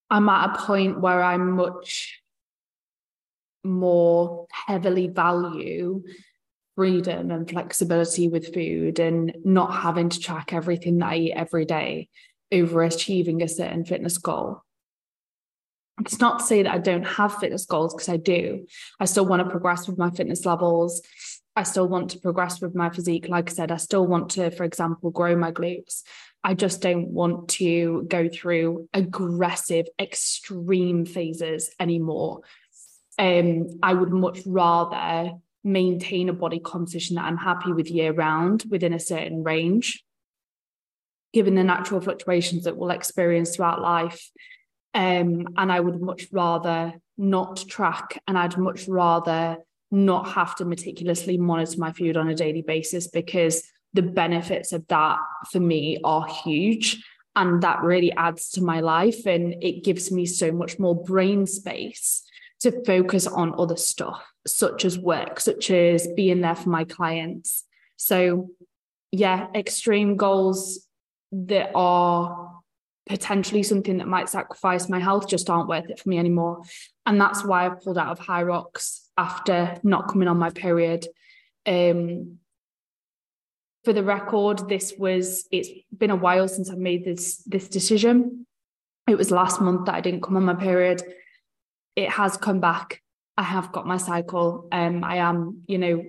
I'm 0.09 0.29
at 0.29 0.51
a 0.51 0.63
point 0.63 1.01
where 1.01 1.23
I'm 1.23 1.53
much 1.53 2.21
more 3.63 4.47
heavily 4.51 5.09
value 5.09 6.03
freedom 6.75 7.31
and 7.31 7.49
flexibility 7.49 8.29
with 8.29 8.55
food 8.55 8.99
and 8.99 9.37
not 9.45 9.75
having 9.75 10.09
to 10.09 10.19
track 10.19 10.53
everything 10.55 10.99
that 10.99 11.11
I 11.11 11.17
eat 11.17 11.33
every 11.33 11.67
day 11.67 12.09
over 12.51 12.83
achieving 12.83 13.43
a 13.43 13.49
certain 13.49 13.85
fitness 13.85 14.17
goal 14.17 14.63
it's 16.01 16.21
not 16.21 16.41
to 16.41 16.45
say 16.45 16.63
that 16.63 16.73
I 16.73 16.79
don't 16.79 17.05
have 17.05 17.37
fitness 17.37 17.67
goals 17.67 17.95
because 17.95 18.09
I 18.09 18.17
do. 18.17 18.67
I 18.99 19.05
still 19.05 19.27
want 19.27 19.45
to 19.45 19.51
progress 19.51 19.87
with 19.87 19.99
my 19.99 20.11
fitness 20.11 20.47
levels. 20.47 21.03
I 21.57 21.63
still 21.63 21.89
want 21.89 22.11
to 22.11 22.21
progress 22.21 22.61
with 22.61 22.75
my 22.75 22.91
physique. 22.91 23.29
Like 23.29 23.51
I 23.51 23.53
said, 23.53 23.73
I 23.73 23.77
still 23.77 24.07
want 24.07 24.31
to, 24.33 24.51
for 24.51 24.65
example, 24.65 25.11
grow 25.11 25.37
my 25.37 25.53
glutes. 25.53 26.03
I 26.43 26.55
just 26.55 26.81
don't 26.81 27.09
want 27.09 27.51
to 27.51 28.07
go 28.09 28.29
through 28.29 28.89
aggressive, 28.95 29.87
extreme 30.01 31.05
phases 31.05 31.71
anymore. 31.79 32.41
Um, 33.19 33.67
I 33.83 33.93
would 33.93 34.11
much 34.11 34.41
rather 34.47 35.33
maintain 35.63 36.31
a 36.31 36.33
body 36.33 36.61
composition 36.61 37.17
that 37.17 37.27
I'm 37.27 37.37
happy 37.37 37.73
with 37.73 37.91
year 37.91 38.13
round 38.13 38.65
within 38.71 38.95
a 38.95 39.01
certain 39.01 39.43
range, 39.43 40.03
given 41.35 41.57
the 41.57 41.65
natural 41.65 42.01
fluctuations 42.01 42.65
that 42.65 42.79
we'll 42.79 42.91
experience 42.91 43.55
throughout 43.55 43.83
life 43.83 44.31
um, 44.95 45.49
and 45.57 45.73
I 45.73 45.81
would 45.81 46.01
much 46.01 46.27
rather 46.33 46.95
not 47.17 47.65
track 47.69 48.21
and 48.27 48.37
I'd 48.37 48.57
much 48.57 48.89
rather 48.89 49.59
not 49.91 50.31
have 50.31 50.55
to 50.57 50.65
meticulously 50.65 51.37
monitor 51.37 51.79
my 51.79 51.93
food 51.93 52.17
on 52.17 52.29
a 52.29 52.35
daily 52.35 52.63
basis 52.63 53.09
because 53.09 53.63
the 53.93 54.03
benefits 54.03 54.73
of 54.73 54.87
that 54.89 55.19
for 55.51 55.61
me 55.61 55.99
are 56.05 56.27
huge. 56.27 57.03
And 57.37 57.63
that 57.63 57.83
really 57.83 58.13
adds 58.13 58.51
to 58.53 58.63
my 58.63 58.81
life 58.81 59.27
and 59.27 59.63
it 59.63 59.85
gives 59.85 60.11
me 60.11 60.27
so 60.27 60.51
much 60.51 60.79
more 60.79 61.01
brain 61.01 61.47
space 61.47 62.23
to 62.61 62.85
focus 62.85 63.27
on 63.27 63.55
other 63.59 63.77
stuff, 63.77 64.25
such 64.47 64.85
as 64.85 64.99
work, 64.99 65.41
such 65.41 65.71
as 65.71 66.09
being 66.17 66.41
there 66.41 66.57
for 66.57 66.69
my 66.69 66.85
clients. 66.85 67.65
So, 67.97 68.51
yeah, 69.13 69.47
extreme 69.55 70.17
goals 70.17 70.87
that 71.33 71.71
are 71.75 72.50
potentially 73.11 73.65
something 73.65 73.99
that 73.99 74.07
might 74.07 74.29
sacrifice 74.29 74.89
my 74.89 75.01
health 75.01 75.29
just 75.29 75.51
aren't 75.51 75.69
worth 75.69 75.91
it 75.91 75.99
for 75.99 76.09
me 76.09 76.17
anymore. 76.17 76.63
And 77.05 77.21
that's 77.21 77.45
why 77.45 77.67
I've 77.67 77.83
pulled 77.83 77.99
out 77.99 78.13
of 78.13 78.25
Hyrox 78.25 79.01
after 79.19 79.77
not 79.83 80.09
coming 80.09 80.29
on 80.29 80.39
my 80.39 80.51
period. 80.51 81.09
Um, 81.67 82.39
for 83.83 83.93
the 83.93 84.05
record, 84.05 84.69
this 84.69 84.95
was 84.97 85.49
it's 85.51 85.69
been 85.97 86.11
a 86.11 86.17
while 86.17 86.47
since 86.47 86.71
I've 86.71 86.79
made 86.79 87.05
this 87.05 87.39
this 87.39 87.69
decision. 87.69 88.47
It 89.09 89.19
was 89.19 89.33
last 89.33 89.61
month 89.61 89.87
that 89.87 89.97
I 89.97 90.01
didn't 90.01 90.23
come 90.23 90.37
on 90.37 90.45
my 90.45 90.55
period. 90.55 91.03
It 91.97 92.11
has 92.11 92.37
come 92.37 92.61
back. 92.61 93.03
I 93.37 93.43
have 93.43 93.73
got 93.73 93.89
my 93.89 93.97
cycle. 93.97 94.69
Um, 94.71 95.03
I 95.03 95.17
am, 95.17 95.63
you 95.67 95.79
know, 95.79 96.05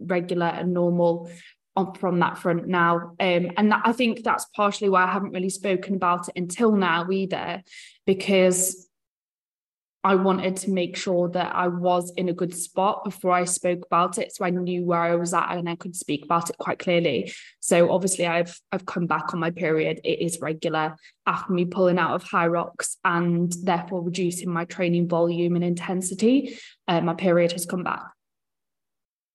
regular 0.00 0.46
and 0.46 0.74
normal 0.74 1.30
on 1.76 1.94
from 1.94 2.20
that 2.20 2.38
front 2.38 2.66
now. 2.66 3.14
Um, 3.20 3.50
and 3.56 3.72
that, 3.72 3.82
I 3.84 3.92
think 3.92 4.22
that's 4.22 4.46
partially 4.56 4.88
why 4.88 5.04
I 5.04 5.12
haven't 5.12 5.32
really 5.32 5.50
spoken 5.50 5.94
about 5.94 6.28
it 6.28 6.34
until 6.36 6.72
now 6.72 7.10
either, 7.10 7.62
because 8.06 8.88
I 10.06 10.16
wanted 10.16 10.56
to 10.58 10.70
make 10.70 10.96
sure 10.96 11.30
that 11.30 11.56
I 11.56 11.68
was 11.68 12.12
in 12.18 12.28
a 12.28 12.34
good 12.34 12.54
spot 12.54 13.04
before 13.04 13.32
I 13.32 13.44
spoke 13.44 13.86
about 13.86 14.18
it. 14.18 14.36
So 14.36 14.44
I 14.44 14.50
knew 14.50 14.84
where 14.84 15.00
I 15.00 15.14
was 15.14 15.32
at 15.32 15.56
and 15.56 15.66
I 15.66 15.76
could 15.76 15.96
speak 15.96 16.26
about 16.26 16.50
it 16.50 16.58
quite 16.58 16.78
clearly. 16.78 17.32
So 17.60 17.90
obviously 17.90 18.26
I've 18.26 18.60
I've 18.70 18.84
come 18.84 19.06
back 19.06 19.32
on 19.32 19.40
my 19.40 19.50
period. 19.50 20.02
It 20.04 20.20
is 20.20 20.42
regular 20.42 20.96
after 21.26 21.54
me 21.54 21.64
pulling 21.64 21.98
out 21.98 22.14
of 22.14 22.22
Hyrox 22.22 22.96
and 23.02 23.50
therefore 23.62 24.02
reducing 24.02 24.50
my 24.50 24.66
training 24.66 25.08
volume 25.08 25.54
and 25.54 25.64
intensity. 25.64 26.58
Uh, 26.86 27.00
my 27.00 27.14
period 27.14 27.52
has 27.52 27.64
come 27.64 27.82
back. 27.82 28.02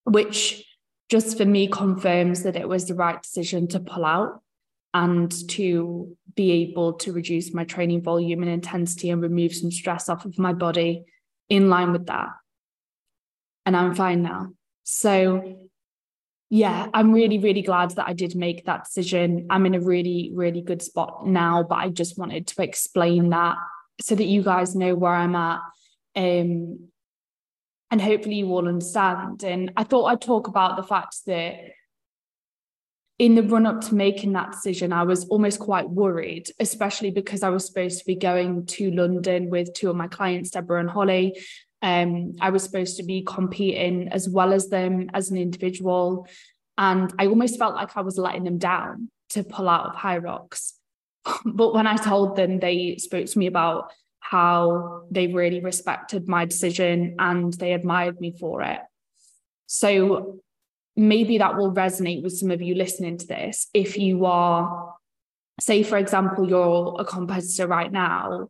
Which 0.06 0.69
just 1.10 1.38
for 1.38 1.46
me 1.46 1.68
confirms 1.68 2.44
that 2.44 2.56
it 2.56 2.70
was 2.70 2.86
the 2.86 2.96
right 2.96 3.22
decision 3.22 3.68
to 3.70 3.80
pull 3.80 4.06
out 4.06 4.42
and 4.94 5.32
to 5.50 6.16
be 6.36 6.52
able 6.52 6.94
to 6.94 7.12
reduce 7.12 7.54
my 7.54 7.64
training 7.64 8.02
volume 8.02 8.42
and 8.42 8.52
intensity 8.52 9.10
and 9.10 9.22
remove 9.22 9.54
some 9.54 9.72
stress 9.72 10.10
off 10.10 10.26
of 10.26 10.38
my 10.40 10.54
body 10.54 11.04
in 11.50 11.70
line 11.70 11.92
with 11.92 12.08
that. 12.08 12.30
And 13.66 13.76
I'm 13.76 13.94
fine 13.94 14.24
now. 14.24 14.50
So, 14.84 15.68
yeah, 16.50 16.88
I'm 16.94 17.12
really, 17.12 17.38
really 17.38 17.62
glad 17.62 17.92
that 17.92 18.08
I 18.08 18.14
did 18.14 18.36
make 18.36 18.66
that 18.66 18.86
decision. 18.86 19.48
I'm 19.50 19.66
in 19.66 19.76
a 19.76 19.80
really, 19.80 20.32
really 20.34 20.62
good 20.62 20.82
spot 20.82 21.28
now, 21.28 21.64
but 21.64 21.76
I 21.76 21.90
just 21.90 22.18
wanted 22.18 22.48
to 22.48 22.64
explain 22.64 23.30
that 23.30 23.58
so 24.02 24.16
that 24.16 24.24
you 24.26 24.42
guys 24.42 24.76
know 24.76 24.96
where 24.96 25.14
I'm 25.14 25.36
at. 25.36 25.60
Um, 26.16 26.90
and 27.92 28.02
hopefully 28.02 28.36
you 28.36 28.48
all 28.48 28.68
understand. 28.68 29.44
And 29.44 29.72
I 29.76 29.84
thought 29.84 30.06
I'd 30.06 30.22
talk 30.22 30.48
about 30.48 30.78
the 30.78 30.84
fact 30.84 31.18
that 31.26 31.56
in 33.18 33.36
the 33.36 33.44
run 33.44 33.66
up 33.66 33.82
to 33.82 33.96
making 33.96 34.34
that 34.34 34.52
decision, 34.52 34.94
I 34.94 35.04
was 35.04 35.28
almost 35.28 35.60
quite 35.60 35.90
worried, 35.90 36.50
especially 36.60 37.12
because 37.12 37.44
I 37.44 37.50
was 37.50 37.66
supposed 37.66 38.00
to 38.00 38.06
be 38.06 38.16
going 38.16 38.66
to 38.68 38.92
London 38.92 39.50
with 39.50 39.74
two 39.74 39.90
of 39.90 39.96
my 39.96 40.08
clients, 40.08 40.52
Deborah 40.52 40.80
and 40.80 40.90
Holly. 40.90 41.38
Um, 41.82 42.34
I 42.40 42.50
was 42.52 42.64
supposed 42.64 42.98
to 42.98 43.04
be 43.04 43.24
competing 43.24 44.10
as 44.10 44.30
well 44.30 44.54
as 44.54 44.70
them 44.70 45.10
as 45.14 45.32
an 45.32 45.38
individual. 45.38 46.28
And 46.78 47.14
I 47.20 47.28
almost 47.28 47.60
felt 47.60 47.76
like 47.76 47.98
I 47.98 48.02
was 48.02 48.18
letting 48.18 48.46
them 48.46 48.58
down 48.58 49.10
to 49.32 49.44
pull 49.44 49.68
out 49.68 49.88
of 49.88 49.96
Hyrox. 49.96 50.74
but 51.46 51.74
when 51.74 51.88
I 51.88 51.98
told 51.98 52.38
them, 52.38 52.60
they 52.60 52.98
spoke 52.98 53.26
to 53.26 53.40
me 53.40 53.48
about 53.48 53.92
how 54.20 55.04
they 55.10 55.28
really 55.28 55.62
respected 55.62 56.28
my 56.28 56.46
decision 56.46 57.16
and 57.20 57.54
they 57.54 57.74
admired 57.74 58.20
me 58.20 58.36
for 58.40 58.62
it. 58.62 58.80
So 59.66 60.40
maybe 60.96 61.38
that 61.38 61.58
will 61.58 61.74
resonate 61.74 62.24
with 62.24 62.38
some 62.38 62.52
of 62.52 62.62
you 62.62 62.76
listening 62.76 63.18
to 63.18 63.28
this. 63.28 63.68
If 63.74 63.98
you 63.98 64.26
are, 64.26 64.94
say, 65.60 65.84
for 65.84 65.98
example, 65.98 66.48
you're 66.48 66.96
a 67.00 67.06
competitor 67.06 67.68
right 67.68 67.92
now 67.92 68.50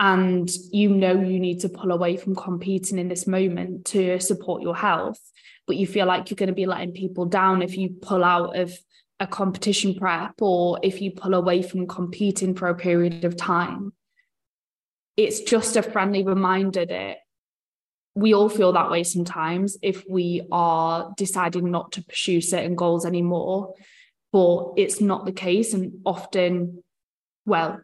and 0.00 0.50
you 0.72 0.90
know 0.90 1.20
you 1.20 1.38
need 1.38 1.60
to 1.60 1.68
pull 1.68 1.92
away 1.92 2.16
from 2.16 2.34
competing 2.34 2.98
in 2.98 3.08
this 3.08 3.26
moment 3.26 3.86
to 3.86 4.18
support 4.18 4.62
your 4.62 4.74
health, 4.74 5.20
but 5.66 5.76
you 5.76 5.86
feel 5.86 6.06
like 6.06 6.30
you're 6.30 6.36
going 6.36 6.48
to 6.48 6.54
be 6.54 6.66
letting 6.66 6.92
people 6.92 7.26
down 7.26 7.62
if 7.62 7.76
you 7.76 7.90
pull 8.02 8.24
out 8.24 8.58
of 8.58 8.76
a 9.20 9.26
competition 9.26 9.94
prep 9.94 10.34
or 10.40 10.80
if 10.82 11.00
you 11.00 11.12
pull 11.12 11.34
away 11.34 11.62
from 11.62 11.86
competing 11.86 12.54
for 12.54 12.68
a 12.68 12.74
period 12.74 13.24
of 13.24 13.36
time 13.36 13.92
it's 15.16 15.40
just 15.40 15.76
a 15.76 15.82
friendly 15.82 16.24
reminder 16.24 16.84
that 16.84 17.18
we 18.16 18.32
all 18.32 18.48
feel 18.48 18.72
that 18.72 18.90
way 18.90 19.02
sometimes 19.02 19.76
if 19.82 20.04
we 20.08 20.46
are 20.52 21.12
deciding 21.16 21.70
not 21.70 21.92
to 21.92 22.04
pursue 22.04 22.40
certain 22.40 22.76
goals 22.76 23.04
anymore 23.04 23.74
but 24.32 24.72
it's 24.76 25.00
not 25.00 25.24
the 25.24 25.32
case. 25.32 25.74
And 25.74 26.00
often 26.04 26.82
well 27.46 27.80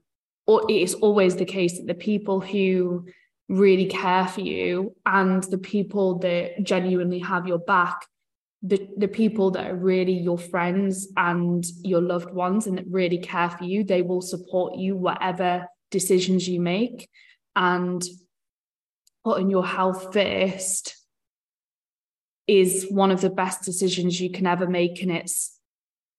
or 0.47 0.69
it 0.69 0.83
is 0.83 0.95
always 0.95 1.37
the 1.37 1.45
case 1.45 1.79
that 1.79 1.87
the 1.87 1.95
people 1.95 2.41
who 2.41 3.07
really 3.49 3.87
care 3.87 4.27
for 4.27 4.41
you 4.41 4.97
and 5.07 5.45
the 5.45 5.59
people 5.59 6.19
that 6.19 6.63
genuinely 6.65 7.21
have 7.21 7.47
your 7.47 7.59
back 7.59 8.07
the 8.63 8.89
the 8.97 9.09
people 9.09 9.53
that 9.53 9.71
are 9.71 9.77
really 9.77 10.13
your 10.13 10.39
friends 10.39 11.09
and 11.17 11.65
your 11.83 12.01
loved 12.01 12.33
ones 12.33 12.67
and 12.67 12.79
that 12.79 12.87
really 12.89 13.19
care 13.19 13.51
for 13.51 13.65
you 13.65 13.85
they 13.85 14.03
will 14.03 14.21
support 14.21 14.77
you 14.77 14.97
whatever 14.97 15.67
decisions 15.91 16.49
you 16.49 16.61
make 16.61 17.09
and 17.57 18.03
putting 19.25 19.51
your 19.51 19.67
health 19.67 20.13
first 20.13 20.97
is 22.47 22.87
one 22.91 23.11
of 23.11 23.21
the 23.21 23.31
best 23.31 23.63
decisions 23.63 24.21
you 24.21 24.31
can 24.31 24.47
ever 24.47 24.67
make 24.67 25.03
and 25.03 25.13
it's 25.13 25.59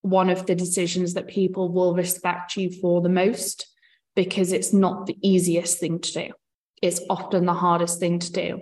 one 0.01 0.29
of 0.29 0.45
the 0.45 0.55
decisions 0.55 1.13
that 1.13 1.27
people 1.27 1.69
will 1.69 1.93
respect 1.93 2.55
you 2.55 2.71
for 2.71 3.01
the 3.01 3.09
most 3.09 3.67
because 4.15 4.51
it's 4.51 4.73
not 4.73 5.05
the 5.05 5.17
easiest 5.21 5.79
thing 5.79 5.99
to 5.99 6.11
do. 6.13 6.29
It's 6.81 7.01
often 7.09 7.45
the 7.45 7.53
hardest 7.53 7.99
thing 7.99 8.19
to 8.19 8.31
do. 8.31 8.53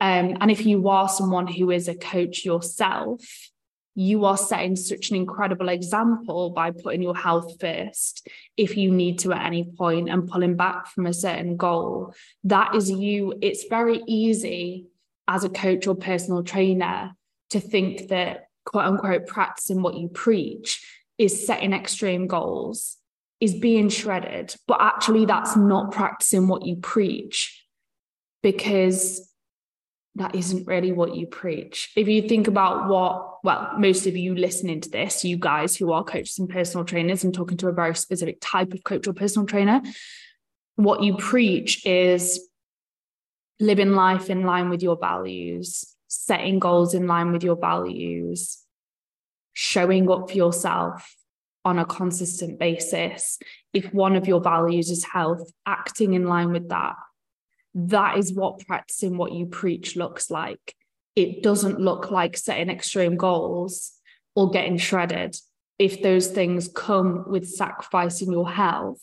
Um, 0.00 0.36
and 0.40 0.50
if 0.50 0.66
you 0.66 0.88
are 0.88 1.08
someone 1.08 1.46
who 1.46 1.70
is 1.70 1.88
a 1.88 1.94
coach 1.94 2.44
yourself 2.44 3.20
you 3.98 4.24
are 4.26 4.36
setting 4.36 4.76
such 4.76 5.10
an 5.10 5.16
incredible 5.16 5.68
example 5.68 6.50
by 6.50 6.70
putting 6.70 7.02
your 7.02 7.16
health 7.16 7.60
first 7.60 8.28
if 8.56 8.76
you 8.76 8.92
need 8.92 9.18
to 9.18 9.32
at 9.32 9.44
any 9.44 9.64
point 9.64 10.08
and 10.08 10.28
pulling 10.28 10.54
back 10.54 10.86
from 10.86 11.04
a 11.04 11.12
certain 11.12 11.56
goal. 11.56 12.14
That 12.44 12.76
is 12.76 12.88
you. 12.88 13.34
It's 13.42 13.64
very 13.64 14.00
easy 14.06 14.86
as 15.26 15.42
a 15.42 15.48
coach 15.48 15.88
or 15.88 15.96
personal 15.96 16.44
trainer 16.44 17.10
to 17.50 17.58
think 17.58 18.06
that 18.10 18.44
quote 18.64 18.84
unquote 18.84 19.26
practicing 19.26 19.82
what 19.82 19.96
you 19.96 20.06
preach 20.06 20.80
is 21.18 21.44
setting 21.44 21.72
extreme 21.72 22.28
goals 22.28 22.98
is 23.40 23.56
being 23.56 23.88
shredded. 23.88 24.54
But 24.68 24.80
actually 24.80 25.26
that's 25.26 25.56
not 25.56 25.90
practicing 25.90 26.46
what 26.46 26.64
you 26.64 26.76
preach 26.76 27.66
because 28.44 29.27
that 30.14 30.34
isn't 30.34 30.66
really 30.66 30.90
what 30.90 31.14
you 31.14 31.26
preach. 31.26 31.92
If 31.96 32.08
you 32.08 32.28
think 32.28 32.48
about 32.48 32.88
what, 32.88 33.44
well, 33.44 33.72
most 33.78 34.06
of 34.06 34.16
you 34.16 34.34
listening 34.34 34.80
to 34.80 34.90
this, 34.90 35.24
you 35.24 35.36
guys 35.36 35.76
who 35.76 35.92
are 35.92 36.02
coaches 36.02 36.38
and 36.38 36.48
personal 36.48 36.84
trainers, 36.84 37.22
and 37.22 37.32
talking 37.32 37.56
to 37.58 37.68
a 37.68 37.72
very 37.72 37.94
specific 37.94 38.38
type 38.40 38.72
of 38.72 38.82
coach 38.82 39.06
or 39.06 39.12
personal 39.12 39.46
trainer, 39.46 39.80
what 40.74 41.02
you 41.02 41.16
preach 41.16 41.86
is 41.86 42.40
living 43.60 43.92
life 43.92 44.28
in 44.30 44.42
line 44.42 44.70
with 44.70 44.82
your 44.82 44.96
values, 44.96 45.84
setting 46.08 46.58
goals 46.58 46.94
in 46.94 47.06
line 47.06 47.32
with 47.32 47.44
your 47.44 47.56
values, 47.56 48.58
showing 49.52 50.10
up 50.10 50.30
for 50.30 50.36
yourself 50.36 51.14
on 51.64 51.78
a 51.78 51.84
consistent 51.84 52.58
basis. 52.58 53.38
If 53.72 53.92
one 53.92 54.16
of 54.16 54.26
your 54.26 54.40
values 54.40 54.90
is 54.90 55.04
health, 55.04 55.50
acting 55.66 56.14
in 56.14 56.26
line 56.26 56.52
with 56.52 56.68
that 56.70 56.94
that 57.86 58.18
is 58.18 58.32
what 58.32 58.66
practicing 58.66 59.16
what 59.16 59.32
you 59.32 59.46
preach 59.46 59.96
looks 59.96 60.30
like. 60.30 60.74
It 61.14 61.42
doesn't 61.42 61.80
look 61.80 62.10
like 62.10 62.36
setting 62.36 62.70
extreme 62.70 63.16
goals 63.16 63.92
or 64.34 64.50
getting 64.50 64.78
shredded. 64.78 65.36
If 65.78 66.02
those 66.02 66.28
things 66.28 66.68
come 66.74 67.24
with 67.28 67.48
sacrificing 67.48 68.32
your 68.32 68.50
health, 68.50 69.00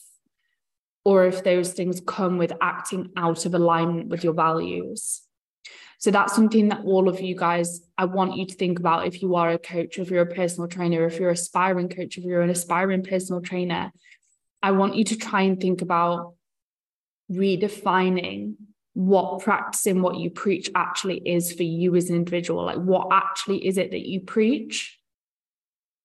or 1.05 1.25
if 1.25 1.43
those 1.43 1.71
things 1.71 2.01
come 2.05 2.37
with 2.37 2.51
acting 2.61 3.11
out 3.15 3.45
of 3.45 3.53
alignment 3.53 4.09
with 4.09 4.23
your 4.23 4.33
values. 4.33 5.21
So 5.99 6.11
that's 6.11 6.35
something 6.35 6.69
that 6.69 6.81
all 6.83 7.07
of 7.07 7.21
you 7.21 7.35
guys, 7.35 7.81
I 7.97 8.05
want 8.05 8.35
you 8.35 8.45
to 8.47 8.55
think 8.55 8.79
about 8.79 9.07
if 9.07 9.21
you 9.21 9.35
are 9.35 9.51
a 9.51 9.57
coach, 9.59 9.97
if 9.99 10.09
you're 10.09 10.23
a 10.23 10.35
personal 10.35 10.67
trainer, 10.67 11.05
if 11.05 11.19
you're 11.19 11.29
aspiring 11.29 11.89
coach, 11.89 12.17
if 12.17 12.23
you're 12.23 12.41
an 12.41 12.49
aspiring 12.49 13.03
personal 13.03 13.41
trainer. 13.41 13.91
I 14.61 14.71
want 14.71 14.95
you 14.95 15.03
to 15.05 15.15
try 15.15 15.43
and 15.43 15.61
think 15.61 15.81
about 15.81 16.34
redefining 17.31 18.55
what 18.93 19.41
practicing 19.41 20.01
what 20.01 20.17
you 20.17 20.29
preach 20.29 20.69
actually 20.73 21.17
is 21.17 21.51
for 21.51 21.63
you 21.63 21.95
as 21.95 22.09
an 22.09 22.15
individual. 22.15 22.63
Like 22.65 22.77
what 22.77 23.09
actually 23.11 23.65
is 23.67 23.77
it 23.77 23.91
that 23.91 24.07
you 24.07 24.21
preach? 24.21 24.97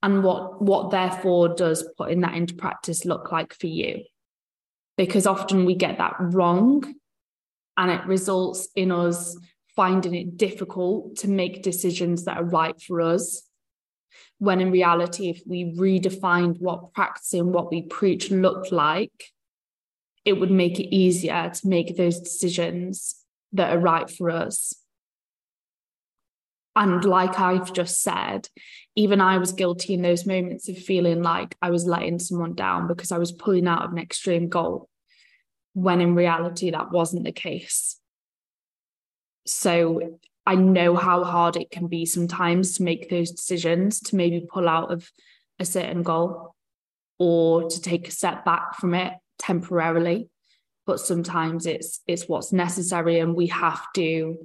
And 0.03 0.25
what 0.25 0.61
what 0.61 0.91
therefore 0.91 1.55
does 1.55 1.85
putting 1.97 2.23
that 2.23 2.35
into 2.35 2.55
practice 2.55 3.05
look 3.05 3.31
like 3.31 3.55
for 3.55 3.69
you? 3.69 4.03
Because 4.97 5.27
often 5.27 5.65
we 5.65 5.75
get 5.75 5.99
that 5.99 6.17
wrong 6.19 6.95
and 7.77 7.91
it 7.91 8.05
results 8.07 8.69
in 8.75 8.91
us 8.91 9.37
finding 9.77 10.15
it 10.15 10.37
difficult 10.37 11.17
to 11.17 11.29
make 11.29 11.62
decisions 11.62 12.25
that 12.25 12.39
are 12.39 12.45
right 12.45 12.81
for 12.83 13.00
us 13.00 13.43
when 14.39 14.61
in 14.61 14.71
reality 14.71 15.31
if 15.31 15.43
we 15.47 15.73
redefined 15.77 16.61
what 16.61 16.93
practicing 16.93 17.53
what 17.53 17.71
we 17.71 17.83
preach 17.83 18.31
looked 18.31 18.73
like 18.73 19.33
it 20.25 20.35
would 20.35 20.50
make 20.50 20.79
it 20.79 20.95
easier 20.95 21.50
to 21.50 21.69
make 21.69 21.97
those 21.97 22.21
decisions 22.21 23.17
that 23.53 23.75
are 23.75 23.81
right 23.81 24.11
for 24.11 24.31
us. 24.31 24.75
And 26.77 27.05
like 27.05 27.39
I've 27.41 27.73
just 27.73 28.00
said, 28.00 28.49
even 28.95 29.21
I 29.21 29.39
was 29.39 29.53
guilty 29.53 29.95
in 29.95 30.03
those 30.03 30.25
moments 30.25 30.69
of 30.69 30.79
feeling 30.79 31.23
like 31.23 31.57
I 31.61 31.71
was 31.71 31.87
letting 31.87 32.19
someone 32.19 32.55
down 32.55 32.87
because 32.87 33.12
I 33.12 33.19
was 33.19 33.33
pulling 33.33 33.67
out 33.67 33.85
of 33.85 33.93
an 33.93 33.99
extreme 33.99 34.49
goal, 34.49 34.89
when 35.75 36.00
in 36.00 36.15
reality, 36.15 36.71
that 36.71 36.93
wasn't 36.93 37.25
the 37.25 37.33
case. 37.33 37.99
So 39.47 40.19
I 40.47 40.55
know 40.55 40.95
how 40.97 41.25
hard 41.25 41.57
it 41.57 41.71
can 41.71 41.89
be 41.89 42.07
sometimes 42.07 42.77
to 42.77 42.83
make 42.83 43.11
those 43.11 43.33
decisions 43.33 44.00
to 44.03 44.17
maybe 44.17 44.47
pull 44.49 44.69
out 44.69 44.93
of 44.93 45.11
a 45.59 45.65
certain 45.65 46.03
goal 46.03 46.55
or 47.19 47.69
to 47.69 47.81
take 47.81 48.09
a 48.09 48.12
step 48.12 48.45
back 48.45 48.77
from 48.77 48.95
it 48.95 49.12
temporarily 49.40 50.28
but 50.90 50.99
sometimes 50.99 51.66
it's 51.66 52.00
it's 52.09 52.28
what's 52.28 52.52
necessary 52.52 53.20
and 53.20 53.37
we 53.37 53.47
have 53.47 53.80
to 53.94 54.37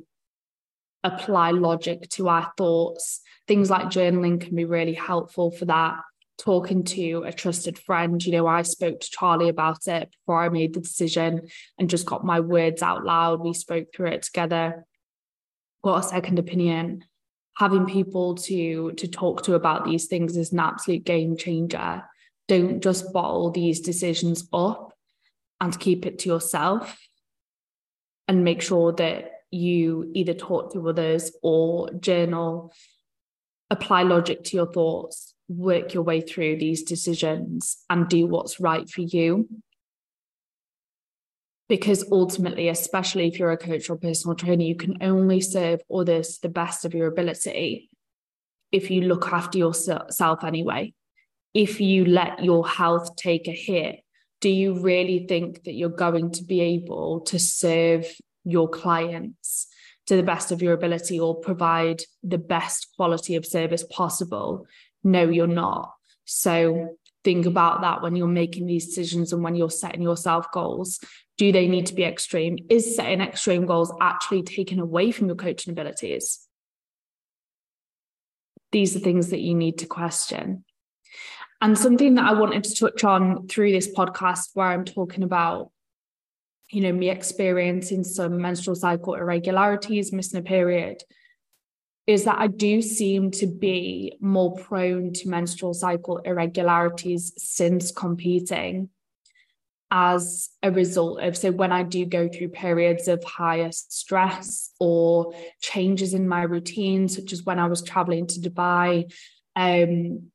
apply 1.04 1.52
logic 1.52 2.08
to 2.10 2.30
our 2.30 2.52
thoughts. 2.56 3.22
Things 3.48 3.70
like 3.72 3.86
journaling 3.86 4.42
can 4.42 4.56
be 4.56 4.66
really 4.66 4.94
helpful 4.94 5.50
for 5.50 5.66
that. 5.66 6.00
Talking 6.38 6.84
to 6.84 7.24
a 7.26 7.32
trusted 7.32 7.80
friend 7.80 8.24
you 8.24 8.34
know 8.34 8.46
i 8.46 8.62
spoke 8.62 9.00
to 9.00 9.10
charlie 9.10 9.48
about 9.48 9.88
it 9.88 10.12
before 10.12 10.44
i 10.44 10.50
made 10.50 10.74
the 10.74 10.82
decision 10.82 11.48
and 11.80 11.90
just 11.90 12.06
got 12.06 12.26
my 12.26 12.42
words 12.42 12.84
out 12.84 13.06
loud. 13.06 13.40
We 13.40 13.54
spoke 13.54 13.88
through 13.92 14.10
it 14.10 14.24
together. 14.24 14.86
Got 15.84 16.06
a 16.06 16.08
second 16.10 16.38
opinion. 16.38 17.06
Having 17.58 17.86
people 17.86 18.36
to 18.36 18.92
to 18.92 19.08
talk 19.08 19.44
to 19.44 19.56
about 19.56 19.86
these 19.86 20.06
things 20.06 20.38
is 20.38 20.52
an 20.52 20.60
absolute 20.60 21.06
game 21.06 21.38
changer 21.38 22.04
don't 22.48 22.82
just 22.82 23.12
bottle 23.12 23.52
these 23.52 23.82
decisions 23.82 24.48
up 24.54 24.94
and 25.60 25.80
keep 25.80 26.06
it 26.06 26.20
to 26.20 26.30
yourself 26.30 26.98
and 28.28 28.44
make 28.44 28.62
sure 28.62 28.92
that 28.94 29.32
you 29.52 30.12
either 30.14 30.34
talk 30.34 30.74
to 30.74 30.90
others 30.90 31.32
or 31.42 31.90
journal 31.94 32.74
apply 33.70 34.04
logic 34.04 34.44
to 34.44 34.58
your 34.58 34.72
thoughts 34.72 35.34
work 35.48 35.94
your 35.94 36.04
way 36.04 36.22
through 36.22 36.58
these 36.58 36.84
decisions 36.84 37.78
and 37.90 38.10
do 38.10 38.26
what's 38.26 38.60
right 38.60 38.90
for 38.90 39.02
you. 39.02 39.48
Because 41.68 42.06
ultimately 42.12 42.68
especially 42.70 43.28
if 43.28 43.40
you're 43.40 43.52
a 43.52 43.58
coach 43.58 43.90
or 43.90 43.98
personal 43.98 44.36
trainer 44.36 44.64
you 44.64 44.76
can 44.76 44.98
only 45.02 45.42
serve 45.42 45.82
others 45.94 46.36
to 46.36 46.42
the 46.44 46.50
best 46.50 46.86
of 46.86 46.94
your 46.94 47.08
ability 47.08 47.90
if 48.72 48.92
you 48.92 49.02
look 49.02 49.32
after 49.32 49.58
yourself 49.58 50.44
anyway 50.44 50.94
if 51.56 51.82
you 51.82 52.06
let 52.06 52.44
your 52.44 52.68
health 52.68 53.16
take 53.16 53.48
a 53.48 53.52
hit 53.52 54.02
do 54.42 54.50
you 54.52 54.80
really 54.80 55.26
think 55.28 55.64
that 55.64 55.74
you're 55.74 55.90
going 55.90 56.30
to 56.30 56.44
be 56.44 56.62
able 56.62 57.22
to 57.22 57.40
serve 57.40 58.06
your 58.44 58.70
clients 58.70 59.66
to 60.06 60.16
the 60.16 60.22
best 60.22 60.52
of 60.52 60.62
your 60.62 60.74
ability 60.74 61.20
or 61.20 61.40
provide 61.40 62.04
the 62.22 62.38
best 62.38 62.90
quality 62.96 63.38
of 63.38 63.44
service 63.46 63.84
possible? 63.90 64.68
No 65.04 65.24
you're 65.30 65.48
not. 65.48 65.94
So 66.26 66.98
think 67.24 67.48
about 67.48 67.82
that 67.82 68.04
when 68.04 68.16
you're 68.16 68.28
making 68.28 68.68
these 68.68 68.86
decisions 68.86 69.34
and 69.34 69.42
when 69.42 69.56
you're 69.56 69.72
setting 69.72 70.04
yourself 70.04 70.52
goals. 70.52 71.00
Do 71.40 71.52
they 71.52 71.68
need 71.68 71.88
to 71.88 71.96
be 71.96 72.04
extreme? 72.04 72.60
Is 72.70 72.96
setting 72.96 73.22
extreme 73.22 73.66
goals 73.66 73.92
actually 74.00 74.44
taken 74.44 74.80
away 74.80 75.10
from 75.10 75.26
your 75.26 75.38
coaching 75.38 75.72
abilities? 75.72 76.48
These 78.72 78.96
are 78.96 79.00
things 79.00 79.30
that 79.30 79.42
you 79.42 79.56
need 79.56 79.80
to 79.80 79.88
question 79.88 80.65
and 81.62 81.78
something 81.78 82.16
that 82.16 82.26
I 82.26 82.34
wanted 82.34 82.64
to 82.66 82.76
touch 82.76 83.04
on 83.04 83.48
through 83.48 83.72
this 83.72 83.94
podcast, 83.94 84.50
where 84.54 84.68
I'm 84.68 84.86
talking 84.86 85.24
about, 85.24 85.72
you 86.70 86.82
know, 86.82 86.92
me 86.92 87.10
experiencing 87.10 88.04
some 88.04 88.42
menstrual 88.42 88.76
cycle 88.76 89.16
irregularities, 89.16 90.12
missing 90.12 90.40
a 90.40 90.44
period, 90.44 91.02
is 92.08 92.26
that 92.26 92.38
I 92.38 92.48
do 92.48 92.82
seem 92.82 93.32
to 93.32 93.48
be 93.48 94.18
more 94.20 94.56
prone 94.56 95.14
to 95.14 95.30
menstrual 95.30 95.74
cycle 95.74 96.20
irregularities 96.20 97.34
since 97.38 97.92
competing 97.92 98.90
as 99.92 100.50
a 100.62 100.72
result 100.72 101.22
of 101.22 101.38
so 101.38 101.52
when 101.52 101.72
I 101.72 101.84
do 101.84 102.06
go 102.06 102.28
through 102.28 102.50
periods 102.50 103.08
of 103.08 103.24
higher 103.24 103.72
stress 103.72 104.72
or 104.80 105.34
changes 105.62 106.14
in 106.14 106.28
my 106.28 106.42
routine, 106.44 107.08
such 107.08 107.32
as 107.34 107.44
when 107.44 107.60
I 107.60 107.68
was 107.68 107.82
traveling 107.82 108.28
to 108.28 108.40
Dubai, 108.40 109.12
um, 109.56 110.32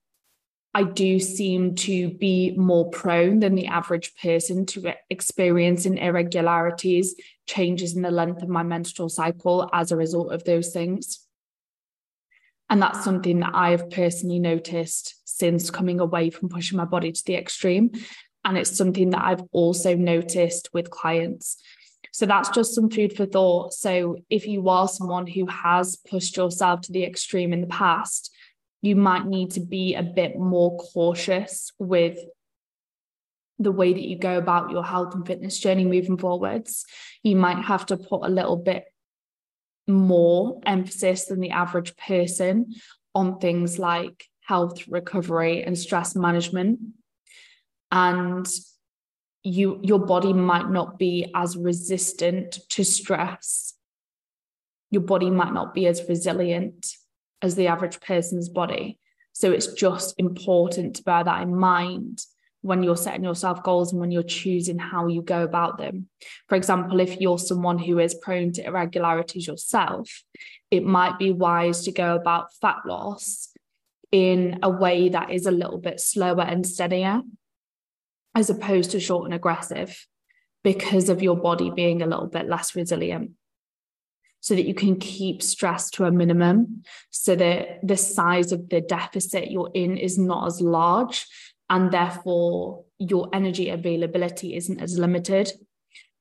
I 0.72 0.84
do 0.84 1.18
seem 1.18 1.74
to 1.76 2.10
be 2.10 2.54
more 2.56 2.90
prone 2.90 3.40
than 3.40 3.56
the 3.56 3.66
average 3.66 4.14
person 4.22 4.66
to 4.66 4.94
experiencing 5.10 5.98
irregularities, 5.98 7.16
changes 7.46 7.96
in 7.96 8.02
the 8.02 8.10
length 8.12 8.42
of 8.42 8.48
my 8.48 8.62
menstrual 8.62 9.08
cycle 9.08 9.68
as 9.72 9.90
a 9.90 9.96
result 9.96 10.32
of 10.32 10.44
those 10.44 10.72
things. 10.72 11.26
And 12.68 12.80
that's 12.80 13.02
something 13.02 13.40
that 13.40 13.50
I 13.52 13.70
have 13.70 13.90
personally 13.90 14.38
noticed 14.38 15.16
since 15.24 15.70
coming 15.70 15.98
away 15.98 16.30
from 16.30 16.48
pushing 16.48 16.78
my 16.78 16.84
body 16.84 17.10
to 17.10 17.24
the 17.24 17.34
extreme. 17.34 17.90
And 18.44 18.56
it's 18.56 18.76
something 18.76 19.10
that 19.10 19.24
I've 19.24 19.42
also 19.50 19.96
noticed 19.96 20.70
with 20.72 20.88
clients. 20.88 21.60
So 22.12 22.26
that's 22.26 22.48
just 22.50 22.74
some 22.74 22.88
food 22.88 23.16
for 23.16 23.26
thought. 23.26 23.74
So 23.74 24.18
if 24.30 24.46
you 24.46 24.68
are 24.68 24.86
someone 24.86 25.26
who 25.26 25.46
has 25.46 25.96
pushed 25.96 26.36
yourself 26.36 26.82
to 26.82 26.92
the 26.92 27.04
extreme 27.04 27.52
in 27.52 27.60
the 27.60 27.66
past, 27.66 28.32
you 28.82 28.96
might 28.96 29.26
need 29.26 29.52
to 29.52 29.60
be 29.60 29.94
a 29.94 30.02
bit 30.02 30.38
more 30.38 30.76
cautious 30.78 31.72
with 31.78 32.18
the 33.58 33.72
way 33.72 33.92
that 33.92 34.02
you 34.02 34.18
go 34.18 34.38
about 34.38 34.70
your 34.70 34.82
health 34.82 35.14
and 35.14 35.26
fitness 35.26 35.58
journey 35.58 35.84
moving 35.84 36.16
forwards. 36.16 36.86
You 37.22 37.36
might 37.36 37.62
have 37.64 37.84
to 37.86 37.98
put 37.98 38.24
a 38.24 38.28
little 38.28 38.56
bit 38.56 38.84
more 39.86 40.60
emphasis 40.64 41.26
than 41.26 41.40
the 41.40 41.50
average 41.50 41.94
person 41.96 42.74
on 43.14 43.38
things 43.38 43.78
like 43.78 44.26
health 44.40 44.88
recovery 44.88 45.62
and 45.62 45.78
stress 45.78 46.16
management. 46.16 46.80
And 47.92 48.48
you 49.42 49.80
your 49.82 49.98
body 49.98 50.32
might 50.32 50.70
not 50.70 50.98
be 50.98 51.30
as 51.34 51.56
resistant 51.56 52.60
to 52.70 52.84
stress. 52.84 53.74
Your 54.90 55.02
body 55.02 55.30
might 55.30 55.52
not 55.52 55.74
be 55.74 55.86
as 55.86 56.08
resilient 56.08 56.94
as 57.42 57.54
the 57.54 57.68
average 57.68 58.00
person's 58.00 58.48
body. 58.48 58.98
So 59.32 59.52
it's 59.52 59.68
just 59.68 60.14
important 60.18 60.96
to 60.96 61.02
bear 61.02 61.24
that 61.24 61.42
in 61.42 61.54
mind 61.54 62.22
when 62.62 62.82
you're 62.82 62.96
setting 62.96 63.24
yourself 63.24 63.62
goals 63.62 63.92
and 63.92 64.00
when 64.00 64.10
you're 64.10 64.22
choosing 64.22 64.78
how 64.78 65.06
you 65.06 65.22
go 65.22 65.42
about 65.42 65.78
them. 65.78 66.08
For 66.48 66.56
example, 66.56 67.00
if 67.00 67.20
you're 67.20 67.38
someone 67.38 67.78
who 67.78 67.98
is 67.98 68.14
prone 68.14 68.52
to 68.52 68.66
irregularities 68.66 69.46
yourself, 69.46 70.22
it 70.70 70.84
might 70.84 71.18
be 71.18 71.32
wise 71.32 71.84
to 71.84 71.92
go 71.92 72.14
about 72.14 72.52
fat 72.60 72.78
loss 72.86 73.48
in 74.12 74.58
a 74.62 74.68
way 74.68 75.08
that 75.08 75.30
is 75.30 75.46
a 75.46 75.50
little 75.50 75.78
bit 75.78 76.00
slower 76.00 76.42
and 76.42 76.66
steadier, 76.66 77.22
as 78.34 78.50
opposed 78.50 78.90
to 78.90 79.00
short 79.00 79.24
and 79.24 79.34
aggressive, 79.34 80.06
because 80.62 81.08
of 81.08 81.22
your 81.22 81.36
body 81.36 81.70
being 81.70 82.02
a 82.02 82.06
little 82.06 82.26
bit 82.26 82.48
less 82.48 82.76
resilient 82.76 83.30
so 84.40 84.54
that 84.54 84.66
you 84.66 84.74
can 84.74 84.98
keep 84.98 85.42
stress 85.42 85.90
to 85.90 86.04
a 86.04 86.10
minimum 86.10 86.82
so 87.10 87.36
that 87.36 87.86
the 87.86 87.96
size 87.96 88.52
of 88.52 88.68
the 88.70 88.80
deficit 88.80 89.50
you're 89.50 89.70
in 89.74 89.96
is 89.96 90.18
not 90.18 90.46
as 90.46 90.60
large 90.60 91.26
and 91.68 91.92
therefore 91.92 92.84
your 92.98 93.28
energy 93.32 93.68
availability 93.68 94.56
isn't 94.56 94.80
as 94.80 94.98
limited. 94.98 95.52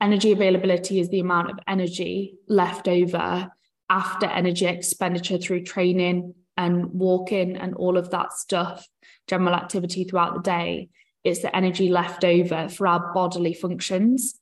Energy 0.01 0.31
availability 0.31 0.99
is 0.99 1.09
the 1.09 1.19
amount 1.19 1.49
of 1.49 1.59
energy 1.67 2.35
left 2.47 2.87
over 2.87 3.49
after 3.89 4.27
energy 4.27 4.65
expenditure 4.65 5.37
through 5.37 5.63
training 5.63 6.35
and 6.55 6.85
walking 6.93 7.55
and 7.57 7.73
all 7.75 7.97
of 7.97 8.11
that 8.11 8.33
stuff 8.33 8.87
general 9.27 9.53
activity 9.53 10.03
throughout 10.03 10.33
the 10.33 10.41
day. 10.41 10.89
It's 11.23 11.41
the 11.41 11.55
energy 11.55 11.89
left 11.89 12.25
over 12.25 12.69
for 12.69 12.87
our 12.87 13.13
bodily 13.13 13.53
functions 13.53 14.38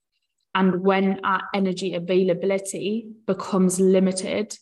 and 0.58 0.82
when 0.82 1.24
our 1.24 1.43
energy 1.54 1.93
availability 1.93 3.08
becomes 3.28 3.80
limited, 3.80 4.58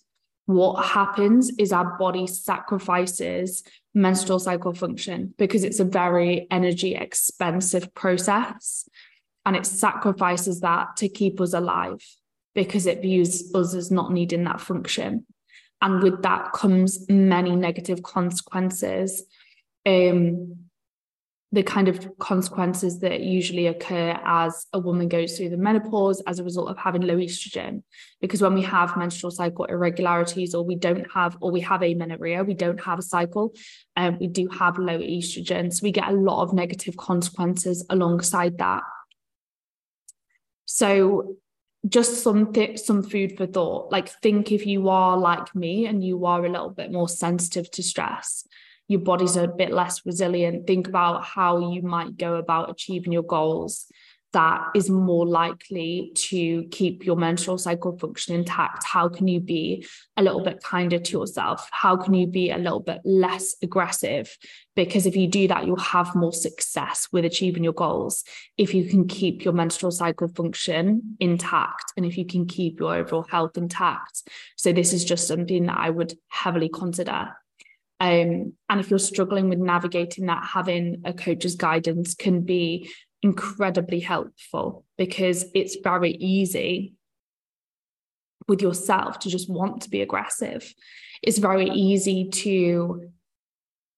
what 0.45 0.83
happens 0.83 1.53
is 1.57 1.71
our 1.71 1.97
body 1.97 2.27
sacrifices 2.27 3.63
menstrual 3.93 4.39
cycle 4.39 4.73
function 4.73 5.33
because 5.37 5.63
it's 5.63 5.79
a 5.79 5.85
very 5.85 6.47
energy 6.51 6.95
expensive 6.95 7.95
process. 7.95 8.89
And 9.45 9.55
it 9.55 9.65
sacrifices 9.65 10.59
that 10.59 10.97
to 10.97 11.07
keep 11.07 11.39
us 11.39 11.53
alive 11.53 12.05
because 12.53 12.87
it 12.87 13.01
views 13.01 13.55
us 13.55 13.73
as 13.73 13.89
not 13.89 14.11
needing 14.11 14.43
that 14.43 14.59
function. 14.59 15.25
And 15.81 16.03
with 16.03 16.21
that 16.23 16.51
comes 16.51 17.07
many 17.07 17.55
negative 17.55 18.03
consequences. 18.03 19.23
Um, 19.85 20.64
the 21.51 21.63
kind 21.63 21.87
of 21.87 22.17
consequences 22.17 22.99
that 22.99 23.21
usually 23.21 23.67
occur 23.67 24.19
as 24.25 24.65
a 24.73 24.79
woman 24.79 25.07
goes 25.07 25.37
through 25.37 25.49
the 25.49 25.57
menopause 25.57 26.21
as 26.27 26.39
a 26.39 26.43
result 26.43 26.69
of 26.69 26.77
having 26.77 27.03
low 27.03 27.15
estrogen. 27.15 27.83
Because 28.19 28.41
when 28.41 28.53
we 28.53 28.63
have 28.63 28.97
menstrual 28.97 29.31
cycle 29.31 29.65
irregularities, 29.65 30.53
or 30.53 30.63
we 30.63 30.75
don't 30.75 31.05
have, 31.13 31.37
or 31.41 31.51
we 31.51 31.61
have 31.61 31.81
amenorrhea, 31.81 32.43
we 32.43 32.55
don't 32.55 32.83
have 32.83 32.99
a 32.99 33.03
cycle, 33.03 33.53
and 33.95 34.15
um, 34.15 34.19
we 34.19 34.27
do 34.27 34.47
have 34.49 34.77
low 34.77 34.99
estrogen. 34.99 35.71
So 35.71 35.81
we 35.83 35.91
get 35.91 36.09
a 36.09 36.15
lot 36.15 36.43
of 36.43 36.53
negative 36.53 36.97
consequences 36.97 37.85
alongside 37.89 38.57
that. 38.57 38.81
So 40.65 41.37
just 41.87 42.23
some 42.23 42.51
th- 42.51 42.79
some 42.79 43.03
food 43.03 43.37
for 43.37 43.45
thought. 43.45 43.91
Like 43.91 44.09
think 44.09 44.51
if 44.51 44.65
you 44.65 44.89
are 44.89 45.17
like 45.17 45.55
me 45.55 45.85
and 45.85 46.03
you 46.03 46.25
are 46.25 46.43
a 46.43 46.49
little 46.49 46.71
bit 46.71 46.91
more 46.91 47.07
sensitive 47.07 47.69
to 47.71 47.83
stress, 47.83 48.47
your 48.87 49.01
body's 49.01 49.35
a 49.35 49.47
bit 49.47 49.71
less 49.71 50.05
resilient. 50.05 50.67
Think 50.67 50.87
about 50.87 51.23
how 51.23 51.71
you 51.71 51.81
might 51.81 52.17
go 52.17 52.35
about 52.35 52.69
achieving 52.69 53.11
your 53.11 53.23
goals 53.23 53.87
that 54.35 54.61
is 54.75 54.89
more 54.89 55.25
likely 55.25 56.11
to 56.13 56.65
keep 56.65 57.05
your 57.05 57.15
menstrual 57.15 57.57
cycle 57.57 57.97
function 57.97 58.35
intact? 58.35 58.83
How 58.83 59.07
can 59.07 59.29
you 59.29 59.39
be 59.39 59.87
a 60.17 60.21
little 60.21 60.43
bit 60.43 60.61
kinder 60.61 60.99
to 60.99 61.11
yourself? 61.19 61.69
How 61.71 61.95
can 61.95 62.13
you 62.13 62.27
be 62.27 62.51
a 62.51 62.57
little 62.57 62.81
bit 62.81 62.99
less 63.05 63.55
aggressive? 63.63 64.37
Because 64.75 65.05
if 65.05 65.15
you 65.15 65.29
do 65.29 65.47
that, 65.47 65.65
you'll 65.65 65.77
have 65.77 66.15
more 66.15 66.33
success 66.33 67.07
with 67.13 67.23
achieving 67.23 67.63
your 67.63 67.71
goals 67.71 68.25
if 68.57 68.73
you 68.73 68.83
can 68.83 69.07
keep 69.07 69.45
your 69.45 69.53
menstrual 69.53 69.93
cycle 69.93 70.27
function 70.27 71.15
intact 71.21 71.93
and 71.95 72.05
if 72.05 72.17
you 72.17 72.25
can 72.25 72.45
keep 72.45 72.81
your 72.81 72.93
overall 72.93 73.25
health 73.29 73.55
intact. 73.55 74.23
So, 74.57 74.73
this 74.73 74.91
is 74.91 75.05
just 75.05 75.29
something 75.29 75.67
that 75.67 75.77
I 75.77 75.89
would 75.91 76.13
heavily 76.27 76.67
consider. 76.67 77.29
Um, 78.05 78.53
and 78.69 78.79
if 78.79 78.91
you're 78.91 78.99
struggling 78.99 79.49
with 79.49 79.57
navigating 79.57 80.27
that, 80.27 80.45
having 80.45 81.01
a 81.05 81.13
coach's 81.13 81.55
guidance 81.55 82.13
can 82.13 82.41
be 82.41 82.91
incredibly 83.23 83.99
helpful 83.99 84.85
because 84.95 85.45
it's 85.55 85.77
very 85.83 86.11
easy 86.11 86.93
with 88.47 88.61
yourself 88.61 89.17
to 89.19 89.29
just 89.29 89.49
want 89.49 89.81
to 89.81 89.89
be 89.89 90.03
aggressive. 90.03 90.71
It's 91.23 91.39
very 91.39 91.67
easy 91.67 92.29
to 92.29 93.09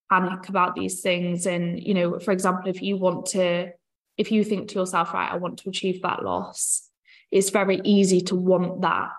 panic 0.10 0.48
about 0.48 0.76
these 0.76 1.02
things. 1.02 1.46
And, 1.46 1.84
you 1.84 1.93
know, 1.93 2.17
for 2.20 2.32
example, 2.32 2.70
if 2.70 2.82
you 2.82 2.96
want 2.96 3.26
to, 3.28 3.72
if 4.17 4.32
you 4.32 4.46
think 4.46 4.70
to 4.70 4.80
yourself, 4.80 5.13
right, 5.13 5.30
I 5.30 5.36
want 5.36 5.60
to 5.60 5.70
achieve 5.70 6.02
that 6.04 6.24
loss, 6.24 6.89
it's 7.30 7.50
very 7.50 7.82
easy 7.84 8.22
to 8.22 8.36
want 8.36 8.84
that 8.84 9.10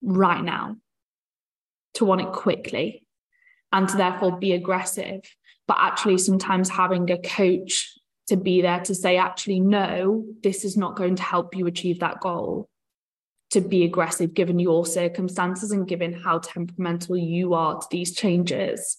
right 0.00 0.42
now, 0.42 0.76
to 1.94 2.06
want 2.06 2.22
it 2.22 2.32
quickly, 2.32 3.05
and 3.76 3.90
to 3.90 3.96
therefore 3.98 4.38
be 4.38 4.52
aggressive. 4.52 5.20
But 5.68 5.76
actually, 5.78 6.16
sometimes 6.16 6.70
having 6.70 7.10
a 7.10 7.18
coach 7.18 7.92
to 8.28 8.36
be 8.36 8.62
there 8.62 8.80
to 8.80 8.94
say, 8.94 9.18
actually, 9.18 9.60
no, 9.60 10.24
this 10.42 10.64
is 10.64 10.78
not 10.78 10.96
going 10.96 11.16
to 11.16 11.22
help 11.22 11.54
you 11.54 11.66
achieve 11.66 12.00
that 12.00 12.20
goal. 12.20 12.70
To 13.50 13.60
be 13.60 13.84
aggressive 13.84 14.32
given 14.32 14.58
your 14.58 14.86
circumstances 14.86 15.72
and 15.72 15.86
given 15.86 16.14
how 16.14 16.38
temperamental 16.38 17.18
you 17.18 17.52
are 17.52 17.78
to 17.78 17.86
these 17.90 18.14
changes, 18.14 18.96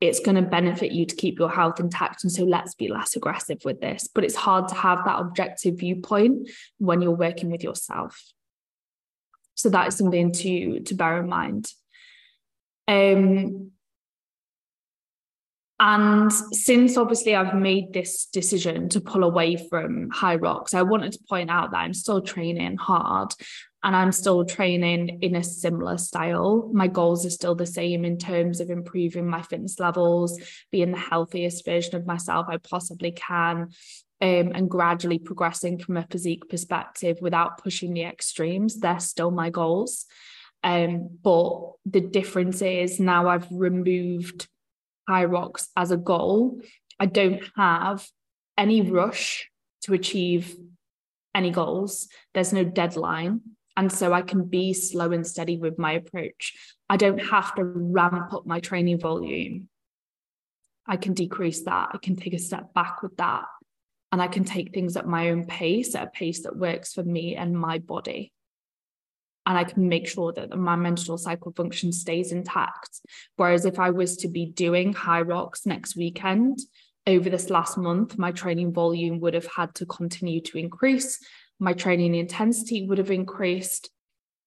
it's 0.00 0.20
going 0.20 0.36
to 0.36 0.42
benefit 0.42 0.92
you 0.92 1.04
to 1.04 1.14
keep 1.14 1.38
your 1.38 1.50
health 1.50 1.80
intact. 1.80 2.24
And 2.24 2.32
so 2.32 2.44
let's 2.44 2.74
be 2.74 2.88
less 2.88 3.14
aggressive 3.14 3.58
with 3.62 3.82
this. 3.82 4.08
But 4.12 4.24
it's 4.24 4.36
hard 4.36 4.68
to 4.68 4.74
have 4.74 5.04
that 5.04 5.20
objective 5.20 5.80
viewpoint 5.80 6.48
when 6.78 7.02
you're 7.02 7.10
working 7.10 7.50
with 7.50 7.62
yourself. 7.62 8.18
So 9.54 9.68
that 9.68 9.88
is 9.88 9.96
something 9.96 10.32
to, 10.32 10.80
to 10.80 10.94
bear 10.94 11.20
in 11.20 11.28
mind. 11.28 11.70
Um, 12.90 13.70
and 15.78 16.32
since 16.32 16.98
obviously 16.98 17.36
I've 17.36 17.54
made 17.54 17.92
this 17.92 18.26
decision 18.26 18.88
to 18.90 19.00
pull 19.00 19.22
away 19.22 19.56
from 19.56 20.10
Hyrox, 20.10 20.74
I 20.74 20.82
wanted 20.82 21.12
to 21.12 21.24
point 21.28 21.50
out 21.50 21.70
that 21.70 21.78
I'm 21.78 21.94
still 21.94 22.20
training 22.20 22.76
hard 22.76 23.32
and 23.82 23.96
I'm 23.96 24.12
still 24.12 24.44
training 24.44 25.20
in 25.22 25.36
a 25.36 25.44
similar 25.44 25.96
style. 25.96 26.68
My 26.74 26.88
goals 26.88 27.24
are 27.24 27.30
still 27.30 27.54
the 27.54 27.64
same 27.64 28.04
in 28.04 28.18
terms 28.18 28.60
of 28.60 28.68
improving 28.68 29.26
my 29.26 29.40
fitness 29.40 29.78
levels, 29.78 30.38
being 30.70 30.90
the 30.90 30.98
healthiest 30.98 31.64
version 31.64 31.94
of 31.94 32.06
myself 32.06 32.46
I 32.50 32.58
possibly 32.58 33.12
can. 33.12 33.68
Um, 34.22 34.52
and 34.54 34.68
gradually 34.68 35.18
progressing 35.18 35.78
from 35.78 35.96
a 35.96 36.06
physique 36.10 36.46
perspective 36.50 37.16
without 37.22 37.62
pushing 37.62 37.94
the 37.94 38.02
extremes. 38.02 38.78
They're 38.78 39.00
still 39.00 39.30
my 39.30 39.48
goals. 39.48 40.04
Um, 40.62 41.18
but 41.22 41.72
the 41.86 42.00
difference 42.00 42.62
is 42.62 43.00
now 43.00 43.28
I've 43.28 43.46
removed 43.50 44.48
Hyrox 45.08 45.68
as 45.76 45.90
a 45.90 45.96
goal. 45.96 46.60
I 46.98 47.06
don't 47.06 47.42
have 47.56 48.06
any 48.58 48.82
rush 48.82 49.48
to 49.82 49.94
achieve 49.94 50.54
any 51.34 51.50
goals. 51.50 52.08
There's 52.34 52.52
no 52.52 52.64
deadline. 52.64 53.40
And 53.76 53.90
so 53.90 54.12
I 54.12 54.22
can 54.22 54.44
be 54.44 54.74
slow 54.74 55.12
and 55.12 55.26
steady 55.26 55.56
with 55.56 55.78
my 55.78 55.92
approach. 55.92 56.54
I 56.88 56.96
don't 56.96 57.18
have 57.18 57.54
to 57.54 57.64
ramp 57.64 58.34
up 58.34 58.46
my 58.46 58.60
training 58.60 59.00
volume. 59.00 59.68
I 60.86 60.96
can 60.96 61.14
decrease 61.14 61.62
that. 61.62 61.90
I 61.94 61.98
can 61.98 62.16
take 62.16 62.34
a 62.34 62.38
step 62.38 62.74
back 62.74 63.02
with 63.02 63.16
that. 63.16 63.44
And 64.12 64.20
I 64.20 64.26
can 64.26 64.44
take 64.44 64.74
things 64.74 64.96
at 64.96 65.06
my 65.06 65.30
own 65.30 65.46
pace, 65.46 65.94
at 65.94 66.08
a 66.08 66.10
pace 66.10 66.42
that 66.42 66.56
works 66.56 66.92
for 66.92 67.04
me 67.04 67.36
and 67.36 67.56
my 67.56 67.78
body 67.78 68.32
and 69.46 69.56
I 69.56 69.64
can 69.64 69.88
make 69.88 70.06
sure 70.06 70.32
that 70.32 70.56
my 70.56 70.76
menstrual 70.76 71.18
cycle 71.18 71.52
function 71.52 71.92
stays 71.92 72.32
intact. 72.32 73.00
Whereas 73.36 73.64
if 73.64 73.78
I 73.78 73.90
was 73.90 74.16
to 74.18 74.28
be 74.28 74.46
doing 74.46 74.94
Hyrox 74.94 75.66
next 75.66 75.96
weekend, 75.96 76.60
over 77.06 77.30
this 77.30 77.50
last 77.50 77.78
month, 77.78 78.18
my 78.18 78.30
training 78.30 78.72
volume 78.72 79.20
would 79.20 79.34
have 79.34 79.46
had 79.46 79.74
to 79.76 79.86
continue 79.86 80.40
to 80.42 80.58
increase, 80.58 81.18
my 81.58 81.72
training 81.72 82.14
intensity 82.14 82.86
would 82.86 82.98
have 82.98 83.10
increased, 83.10 83.90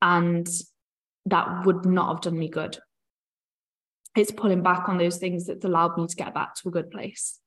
and 0.02 0.48
that 1.26 1.66
would 1.66 1.86
not 1.86 2.10
have 2.10 2.22
done 2.22 2.38
me 2.38 2.50
good. 2.50 2.78
It's 4.16 4.32
pulling 4.32 4.62
back 4.62 4.88
on 4.88 4.98
those 4.98 5.18
things 5.18 5.48
that's 5.48 5.66
allowed 5.66 5.98
me 5.98 6.08
to 6.08 6.16
get 6.16 6.34
back 6.34 6.56
to 6.56 6.70
a 6.70 6.72
good 6.72 6.92
place. 6.92 7.40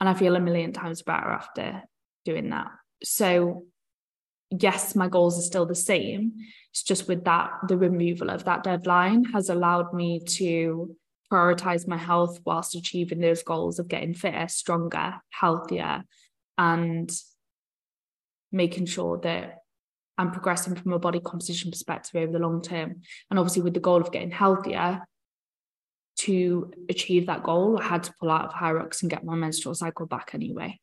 And 0.00 0.08
I 0.08 0.14
feel 0.14 0.36
a 0.36 0.40
million 0.40 0.72
times 0.72 1.02
better 1.02 1.30
after 1.30 1.82
doing 2.24 2.50
that. 2.50 2.68
So 3.02 3.66
yes, 4.50 4.94
my 4.94 5.08
goals 5.08 5.38
are 5.38 5.42
still 5.42 5.66
the 5.66 5.74
same. 5.74 6.32
It's 6.70 6.82
just 6.82 7.08
with 7.08 7.24
that, 7.24 7.50
the 7.68 7.76
removal 7.76 8.30
of 8.30 8.44
that 8.44 8.62
deadline 8.62 9.24
has 9.26 9.48
allowed 9.48 9.92
me 9.94 10.20
to 10.20 10.94
prioritize 11.32 11.88
my 11.88 11.96
health 11.96 12.38
whilst 12.44 12.74
achieving 12.74 13.20
those 13.20 13.42
goals 13.42 13.78
of 13.78 13.88
getting 13.88 14.14
fitter, 14.14 14.46
stronger, 14.48 15.16
healthier, 15.30 16.04
and 16.58 17.10
making 18.52 18.86
sure 18.86 19.18
that 19.22 19.58
I'm 20.18 20.30
progressing 20.30 20.76
from 20.76 20.92
a 20.92 20.98
body 20.98 21.20
composition 21.20 21.70
perspective 21.70 22.22
over 22.22 22.32
the 22.32 22.38
long 22.38 22.62
term. 22.62 23.02
And 23.30 23.38
obviously, 23.38 23.62
with 23.62 23.74
the 23.74 23.80
goal 23.80 24.00
of 24.00 24.12
getting 24.12 24.30
healthier, 24.30 25.02
to 26.18 26.72
achieve 26.88 27.26
that 27.26 27.42
goal, 27.42 27.78
I 27.78 27.84
had 27.84 28.04
to 28.04 28.14
pull 28.18 28.30
out 28.30 28.46
of 28.46 28.52
Hyrox 28.52 29.02
and 29.02 29.10
get 29.10 29.24
my 29.24 29.34
menstrual 29.34 29.74
cycle 29.74 30.06
back 30.06 30.30
anyway. 30.32 30.80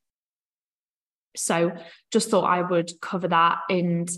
So 1.35 1.71
just 2.11 2.29
thought 2.29 2.45
I 2.45 2.61
would 2.61 2.91
cover 3.01 3.27
that. 3.27 3.59
And 3.69 4.09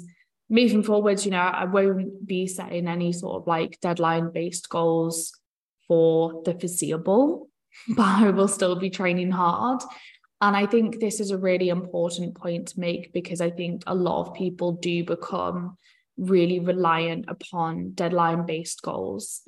moving 0.49 0.83
forwards, 0.83 1.25
you 1.25 1.31
know, 1.31 1.37
I 1.37 1.65
won't 1.65 2.25
be 2.25 2.47
setting 2.47 2.87
any 2.87 3.11
sort 3.13 3.41
of 3.41 3.47
like 3.47 3.79
deadline 3.81 4.31
based 4.31 4.69
goals 4.69 5.31
for 5.87 6.41
the 6.45 6.53
foreseeable, 6.53 7.49
but 7.89 8.05
I 8.05 8.29
will 8.31 8.47
still 8.47 8.75
be 8.75 8.89
training 8.89 9.31
hard. 9.31 9.81
And 10.41 10.55
I 10.55 10.65
think 10.65 10.99
this 10.99 11.19
is 11.19 11.31
a 11.31 11.37
really 11.37 11.69
important 11.69 12.35
point 12.35 12.69
to 12.69 12.79
make 12.79 13.13
because 13.13 13.41
I 13.41 13.49
think 13.49 13.83
a 13.87 13.95
lot 13.95 14.27
of 14.27 14.33
people 14.33 14.73
do 14.73 15.03
become 15.03 15.77
really 16.17 16.59
reliant 16.59 17.25
upon 17.27 17.91
deadline 17.91 18.45
based 18.45 18.81
goals 18.81 19.41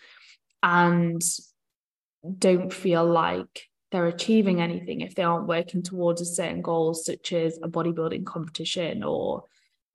and 0.63 1.21
don't 2.39 2.73
feel 2.73 3.05
like 3.05 3.67
they're 3.91 4.07
achieving 4.07 4.61
anything 4.61 5.01
if 5.01 5.15
they 5.15 5.23
aren't 5.23 5.47
working 5.47 5.81
towards 5.81 6.21
a 6.21 6.25
certain 6.25 6.61
goal, 6.61 6.93
such 6.93 7.31
as 7.33 7.57
a 7.63 7.69
bodybuilding 7.69 8.25
competition 8.25 9.03
or 9.03 9.43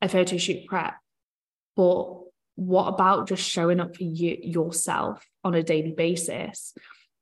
a 0.00 0.08
photo 0.08 0.36
shoot 0.36 0.66
prep. 0.66 0.94
But 1.76 2.20
what 2.54 2.88
about 2.88 3.28
just 3.28 3.48
showing 3.48 3.80
up 3.80 3.96
for 3.96 4.04
you 4.04 4.36
yourself 4.40 5.26
on 5.44 5.54
a 5.54 5.62
daily 5.62 5.92
basis? 5.92 6.74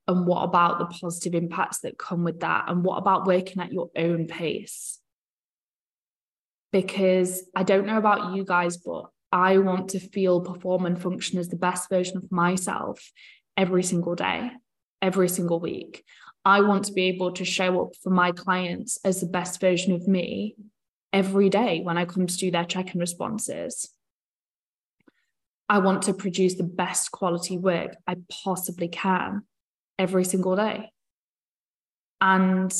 And 0.07 0.25
what 0.25 0.43
about 0.43 0.79
the 0.79 0.85
positive 0.85 1.35
impacts 1.35 1.79
that 1.79 1.97
come 1.97 2.23
with 2.23 2.39
that? 2.41 2.65
And 2.67 2.83
what 2.83 2.97
about 2.97 3.27
working 3.27 3.61
at 3.61 3.71
your 3.71 3.89
own 3.95 4.27
pace? 4.27 4.99
Because 6.71 7.43
I 7.55 7.63
don't 7.63 7.85
know 7.85 7.97
about 7.97 8.35
you 8.35 8.43
guys, 8.45 8.77
but 8.77 9.05
I 9.31 9.57
want 9.59 9.89
to 9.89 9.99
feel, 9.99 10.41
perform, 10.41 10.85
and 10.85 11.01
function 11.01 11.39
as 11.39 11.49
the 11.49 11.55
best 11.55 11.89
version 11.89 12.17
of 12.17 12.31
myself 12.31 13.11
every 13.55 13.83
single 13.83 14.15
day, 14.15 14.51
every 15.01 15.29
single 15.29 15.59
week. 15.59 16.03
I 16.43 16.61
want 16.61 16.85
to 16.85 16.93
be 16.93 17.03
able 17.03 17.33
to 17.33 17.45
show 17.45 17.81
up 17.83 17.95
for 18.01 18.09
my 18.09 18.31
clients 18.31 18.97
as 19.03 19.21
the 19.21 19.27
best 19.27 19.61
version 19.61 19.93
of 19.93 20.07
me 20.07 20.55
every 21.13 21.49
day 21.49 21.81
when 21.81 21.97
I 21.97 22.05
come 22.05 22.25
to 22.25 22.37
do 22.37 22.49
their 22.49 22.65
check 22.65 22.93
in 22.93 22.99
responses. 22.99 23.89
I 25.69 25.79
want 25.79 26.03
to 26.03 26.13
produce 26.13 26.55
the 26.55 26.63
best 26.63 27.11
quality 27.11 27.57
work 27.57 27.95
I 28.07 28.17
possibly 28.43 28.87
can 28.87 29.43
every 29.99 30.25
single 30.25 30.55
day. 30.55 30.91
And 32.19 32.73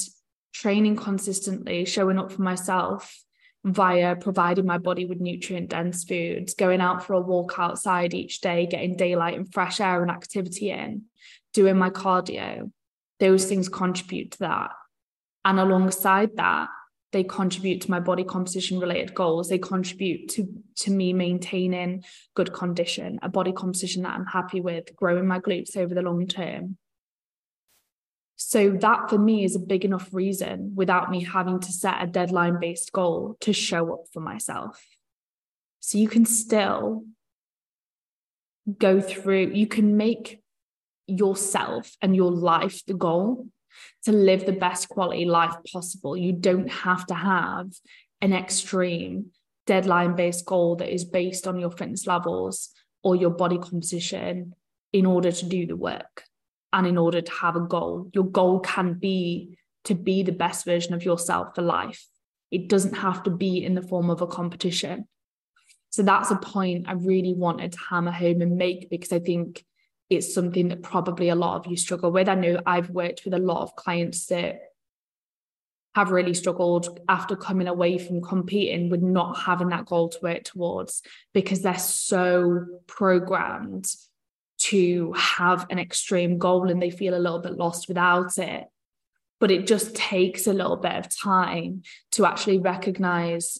training 0.53 0.97
consistently, 0.97 1.85
showing 1.85 2.19
up 2.19 2.31
for 2.31 2.41
myself 2.41 3.23
via 3.63 4.15
providing 4.15 4.65
my 4.65 4.79
body 4.79 5.05
with 5.05 5.21
nutrient 5.21 5.69
dense 5.69 6.03
foods, 6.03 6.55
going 6.55 6.81
out 6.81 7.05
for 7.05 7.13
a 7.13 7.21
walk 7.21 7.55
outside 7.57 8.13
each 8.13 8.41
day, 8.41 8.65
getting 8.65 8.97
daylight 8.97 9.37
and 9.37 9.53
fresh 9.53 9.79
air 9.79 10.01
and 10.01 10.11
activity 10.11 10.71
in, 10.71 11.03
doing 11.53 11.77
my 11.77 11.89
cardio, 11.91 12.71
those 13.21 13.45
things 13.45 13.69
contribute 13.69 14.31
to 14.31 14.39
that. 14.39 14.71
And 15.45 15.59
alongside 15.59 16.35
that, 16.37 16.67
they 17.11 17.23
contribute 17.23 17.81
to 17.81 17.91
my 17.91 17.99
body 17.99 18.23
composition 18.23 18.79
related 18.79 19.13
goals. 19.13 19.47
They 19.47 19.59
contribute 19.59 20.29
to 20.29 20.47
to 20.77 20.91
me 20.91 21.13
maintaining 21.13 22.03
good 22.35 22.51
condition 22.53 23.19
a 23.21 23.29
body 23.29 23.51
composition 23.51 24.01
that 24.03 24.15
i'm 24.15 24.25
happy 24.25 24.61
with 24.61 24.95
growing 24.95 25.27
my 25.27 25.39
glutes 25.39 25.77
over 25.77 25.93
the 25.93 26.01
long 26.01 26.25
term. 26.25 26.77
So 28.37 28.71
that 28.71 29.09
for 29.09 29.19
me 29.19 29.43
is 29.43 29.55
a 29.55 29.59
big 29.59 29.85
enough 29.85 30.09
reason 30.11 30.73
without 30.75 31.11
me 31.11 31.23
having 31.23 31.59
to 31.59 31.71
set 31.71 32.01
a 32.01 32.07
deadline 32.07 32.59
based 32.59 32.91
goal 32.91 33.37
to 33.41 33.53
show 33.53 33.93
up 33.93 34.05
for 34.11 34.21
myself. 34.21 34.83
So 35.79 35.99
you 35.99 36.07
can 36.07 36.25
still 36.25 37.03
go 38.77 39.01
through 39.01 39.51
you 39.53 39.67
can 39.67 39.97
make 39.97 40.40
yourself 41.11 41.95
and 42.01 42.15
your 42.15 42.31
life 42.31 42.85
the 42.85 42.93
goal 42.93 43.47
to 44.03 44.11
live 44.11 44.45
the 44.45 44.51
best 44.51 44.89
quality 44.89 45.25
life 45.25 45.55
possible. 45.71 46.17
You 46.17 46.33
don't 46.33 46.69
have 46.69 47.05
to 47.07 47.13
have 47.13 47.71
an 48.21 48.33
extreme 48.33 49.27
deadline 49.67 50.15
based 50.15 50.45
goal 50.45 50.75
that 50.77 50.93
is 50.93 51.05
based 51.05 51.47
on 51.47 51.59
your 51.59 51.71
fitness 51.71 52.07
levels 52.07 52.69
or 53.03 53.15
your 53.15 53.29
body 53.29 53.57
composition 53.57 54.53
in 54.93 55.05
order 55.05 55.31
to 55.31 55.45
do 55.45 55.65
the 55.65 55.75
work 55.75 56.23
and 56.73 56.87
in 56.87 56.97
order 56.97 57.21
to 57.21 57.31
have 57.31 57.55
a 57.55 57.61
goal. 57.61 58.09
Your 58.13 58.25
goal 58.25 58.59
can 58.59 58.93
be 58.93 59.57
to 59.85 59.95
be 59.95 60.23
the 60.23 60.31
best 60.31 60.65
version 60.65 60.93
of 60.93 61.03
yourself 61.03 61.55
for 61.55 61.61
life. 61.61 62.05
It 62.51 62.67
doesn't 62.67 62.95
have 62.95 63.23
to 63.23 63.29
be 63.29 63.63
in 63.63 63.75
the 63.75 63.81
form 63.81 64.09
of 64.09 64.21
a 64.21 64.27
competition. 64.27 65.07
So 65.89 66.03
that's 66.03 66.31
a 66.31 66.35
point 66.35 66.87
I 66.87 66.93
really 66.93 67.33
wanted 67.33 67.73
to 67.73 67.79
hammer 67.89 68.11
home 68.11 68.41
and 68.41 68.57
make 68.57 68.89
because 68.89 69.11
I 69.11 69.19
think 69.19 69.63
it's 70.11 70.33
something 70.33 70.67
that 70.67 70.83
probably 70.83 71.29
a 71.29 71.35
lot 71.35 71.55
of 71.55 71.71
you 71.71 71.77
struggle 71.77 72.11
with. 72.11 72.27
I 72.27 72.35
know 72.35 72.61
I've 72.65 72.89
worked 72.89 73.23
with 73.23 73.33
a 73.33 73.39
lot 73.39 73.61
of 73.61 73.77
clients 73.77 74.25
that 74.25 74.59
have 75.95 76.11
really 76.11 76.33
struggled 76.33 76.99
after 77.07 77.37
coming 77.37 77.67
away 77.67 77.97
from 77.97 78.21
competing 78.21 78.89
with 78.89 79.01
not 79.01 79.39
having 79.39 79.69
that 79.69 79.85
goal 79.85 80.09
to 80.09 80.19
work 80.21 80.43
towards 80.43 81.01
because 81.33 81.61
they're 81.61 81.79
so 81.79 82.65
programmed 82.87 83.89
to 84.57 85.13
have 85.13 85.65
an 85.69 85.79
extreme 85.79 86.37
goal 86.37 86.69
and 86.69 86.81
they 86.81 86.91
feel 86.91 87.15
a 87.15 87.19
little 87.19 87.39
bit 87.39 87.57
lost 87.57 87.87
without 87.87 88.37
it. 88.37 88.65
But 89.39 89.49
it 89.49 89.65
just 89.65 89.95
takes 89.95 90.45
a 90.45 90.53
little 90.53 90.75
bit 90.75 90.93
of 90.93 91.17
time 91.17 91.83
to 92.11 92.25
actually 92.25 92.57
recognize 92.59 93.59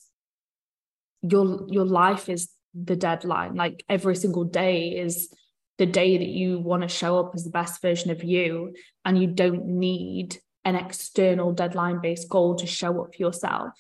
your 1.22 1.66
your 1.70 1.86
life 1.86 2.28
is 2.28 2.50
the 2.74 2.98
deadline. 2.98 3.56
Like 3.56 3.86
every 3.88 4.16
single 4.16 4.44
day 4.44 4.98
is 5.00 5.34
the 5.82 5.88
day 5.88 6.15
that 6.15 6.28
you 6.28 6.60
want 6.60 6.84
to 6.84 6.88
show 6.88 7.17
up 7.17 7.32
as 7.34 7.44
the 7.44 7.50
best 7.50 7.82
version 7.82 8.12
of 8.12 8.24
you 8.24 8.72
and 9.04 9.20
you 9.20 9.26
don't 9.26 9.65
need 9.65 10.38
an 10.63 10.76
external 10.76 11.54
deadline 11.54 12.00
based 12.00 12.30
goal 12.30 12.56
to 12.56 12.67
show 12.67 13.02
up 13.02 13.15
for 13.15 13.20
yourself. 13.24 13.74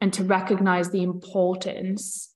And 0.00 0.10
to 0.14 0.24
recognize 0.24 0.88
the 0.88 1.02
importance 1.02 2.32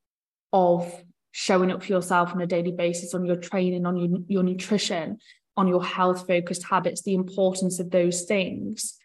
of 0.53 1.03
showing 1.31 1.73
up 1.73 1.83
for 1.83 1.91
yourself 1.91 2.35
on 2.35 2.43
a 2.43 2.47
daily 2.47 2.73
basis 2.73 3.15
on 3.15 3.25
your 3.25 3.37
training 3.37 3.87
on 3.87 3.97
your, 3.97 4.19
your 4.29 4.43
nutrition 4.43 5.17
on 5.57 5.67
your 5.67 5.83
health 5.83 6.27
focused 6.27 6.65
habits 6.65 7.01
the 7.01 7.15
importance 7.15 7.81
of 7.81 7.91
those 7.91 8.25
things 8.25 8.99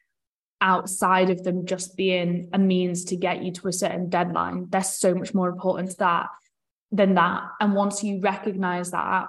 outside 0.60 1.30
of 1.30 1.46
them 1.46 1.66
just 1.66 1.96
being 1.96 2.50
a 2.52 2.60
means 2.60 3.06
to 3.06 3.16
get 3.16 3.42
you 3.42 3.54
to 3.54 3.70
a 3.70 3.72
certain 3.72 4.10
deadline. 4.10 4.68
There's 4.70 4.90
so 4.90 5.16
much 5.16 5.34
more 5.34 5.48
important 5.48 5.92
to 5.92 5.98
that 6.00 6.28
than 6.92 7.16
that. 7.16 7.44
And 7.60 7.74
once 7.74 8.04
you 8.04 8.20
recognize 8.22 8.92
that 8.92 9.28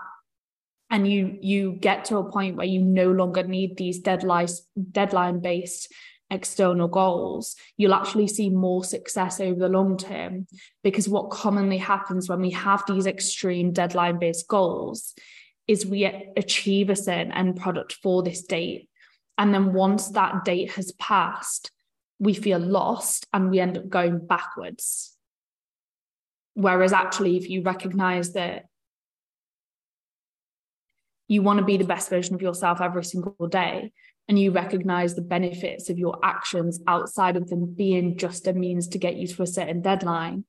and 0.91 1.07
you 1.07 1.37
you 1.41 1.73
get 1.73 2.07
to 2.07 2.17
a 2.19 2.31
point 2.31 2.57
where 2.57 2.67
you 2.67 2.83
no 2.83 3.11
longer 3.11 3.43
need 3.43 3.77
these 3.77 3.99
deadline 3.99 4.49
deadline 4.91 5.41
based 5.41 5.93
external 6.31 6.89
goals 6.89 7.57
you'll 7.79 7.95
actually 7.95 8.29
see 8.29 8.51
more 8.51 8.85
success 8.85 9.41
over 9.41 9.61
the 9.61 9.69
long 9.69 9.97
term. 9.97 10.47
Because 10.83 11.09
what 11.09 11.31
commonly 11.31 11.79
happens 11.79 12.29
when 12.29 12.41
we 12.41 12.51
have 12.51 12.85
these 12.87 13.07
extreme 13.07 13.73
deadline 13.73 14.19
based 14.19 14.47
goals 14.47 15.15
is 15.67 15.87
we 15.87 16.05
achieve 16.37 16.91
a 16.91 16.97
certain 16.97 17.33
end 17.33 17.57
product 17.57 17.95
for 17.95 18.23
this 18.23 18.43
date. 18.43 18.89
And 19.39 19.55
then 19.55 19.73
once 19.73 20.09
that 20.11 20.45
date 20.45 20.73
has 20.73 20.93
passed 20.93 21.71
we 22.19 22.35
feel 22.35 22.59
lost 22.59 23.27
and 23.33 23.51
we 23.51 23.61
end 23.61 23.79
up 23.79 23.89
going 23.89 24.27
backwards 24.27 25.17
Whereas 26.59 26.93
actually, 26.93 27.37
if 27.37 27.49
you 27.49 27.63
recognize 27.63 28.33
that 28.33 28.65
you 31.29 31.41
want 31.41 31.61
to 31.61 31.65
be 31.65 31.77
the 31.77 31.85
best 31.85 32.11
version 32.11 32.35
of 32.35 32.43
yourself 32.43 32.81
every 32.81 33.05
single 33.05 33.47
day, 33.47 33.93
and 34.27 34.37
you 34.37 34.51
recognize 34.51 35.15
the 35.15 35.23
benefits 35.23 35.89
of 35.89 36.01
your 36.01 36.19
actions 36.25 36.81
outside 36.89 37.37
of 37.37 37.49
them 37.49 37.75
being 37.77 38.17
just 38.17 38.49
a 38.49 38.53
means 38.53 38.89
to 38.89 38.99
get 38.99 39.15
you 39.15 39.29
to 39.29 39.43
a 39.45 39.47
certain 39.47 39.81
deadline, 39.83 40.45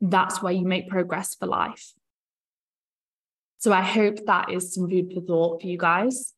that's 0.00 0.42
where 0.42 0.52
you 0.52 0.66
make 0.66 0.88
progress 0.88 1.36
for 1.36 1.46
life. 1.46 1.92
So 3.58 3.72
I 3.72 3.82
hope 3.82 4.26
that 4.26 4.50
is 4.50 4.74
some 4.74 4.90
food 4.90 5.12
for 5.14 5.20
thought 5.20 5.60
for 5.62 5.68
you 5.68 5.78
guys. 5.78 6.34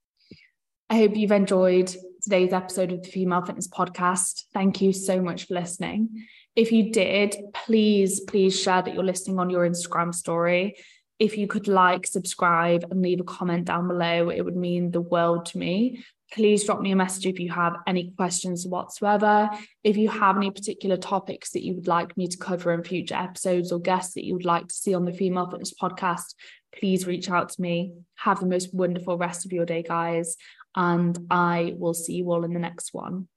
I 0.90 0.98
hope 0.98 1.16
you've 1.16 1.33
enjoyed 1.33 1.90
today's 2.22 2.52
episode 2.52 2.92
of 2.92 3.02
the 3.02 3.09
Female 3.09 3.42
Fitness 3.42 3.66
Podcast. 3.66 4.42
Thank 4.52 4.83
you 4.83 4.92
so 4.92 5.22
much 5.22 5.46
for 5.46 5.54
listening. 5.54 6.26
If 6.59 6.73
you 6.73 6.90
did, 6.90 7.37
please, 7.55 8.18
please 8.18 8.61
share 8.61 8.83
that 8.83 8.92
you're 8.92 9.05
listening 9.05 9.38
on 9.38 9.49
your 9.49 9.64
Instagram 9.64 10.12
story. 10.12 10.75
If 11.21 11.38
you 11.38 11.47
could 11.47 11.68
like, 11.68 12.05
subscribe, 12.05 12.85
and 12.90 13.01
leave 13.01 13.21
a 13.21 13.23
comment 13.23 13.66
down 13.66 13.87
below, 13.87 14.29
it 14.29 14.44
would 14.44 14.57
mean 14.57 14.90
the 14.90 15.01
world 15.01 15.47
to 15.47 15.59
me. 15.59 16.03
Please 16.33 16.64
drop 16.64 16.81
me 16.81 16.90
a 16.90 16.97
message 16.97 17.27
if 17.27 17.38
you 17.38 17.49
have 17.53 17.75
any 17.87 18.11
questions 18.16 18.66
whatsoever. 18.66 19.49
If 19.85 19.97
you 19.97 20.09
have 20.09 20.37
any 20.37 20.51
particular 20.51 20.97
topics 20.97 21.53
that 21.53 21.64
you 21.64 21.77
would 21.77 21.87
like 21.87 22.16
me 22.16 22.27
to 22.27 22.37
cover 22.37 22.73
in 22.73 22.83
future 22.83 23.14
episodes 23.14 23.71
or 23.71 23.79
guests 23.79 24.14
that 24.14 24.25
you 24.25 24.35
would 24.35 24.44
like 24.44 24.66
to 24.66 24.75
see 24.75 24.94
on 24.94 25.05
the 25.05 25.12
Female 25.12 25.49
Fitness 25.49 25.75
Podcast, 25.81 26.35
please 26.75 27.07
reach 27.07 27.31
out 27.31 27.51
to 27.51 27.62
me. 27.62 27.92
Have 28.16 28.40
the 28.40 28.47
most 28.47 28.75
wonderful 28.75 29.16
rest 29.16 29.47
of 29.47 29.53
your 29.53 29.64
day, 29.64 29.85
guys. 29.85 30.35
And 30.75 31.16
I 31.31 31.75
will 31.77 31.94
see 31.94 32.14
you 32.14 32.33
all 32.33 32.42
in 32.42 32.53
the 32.53 32.59
next 32.59 32.92
one. 32.92 33.29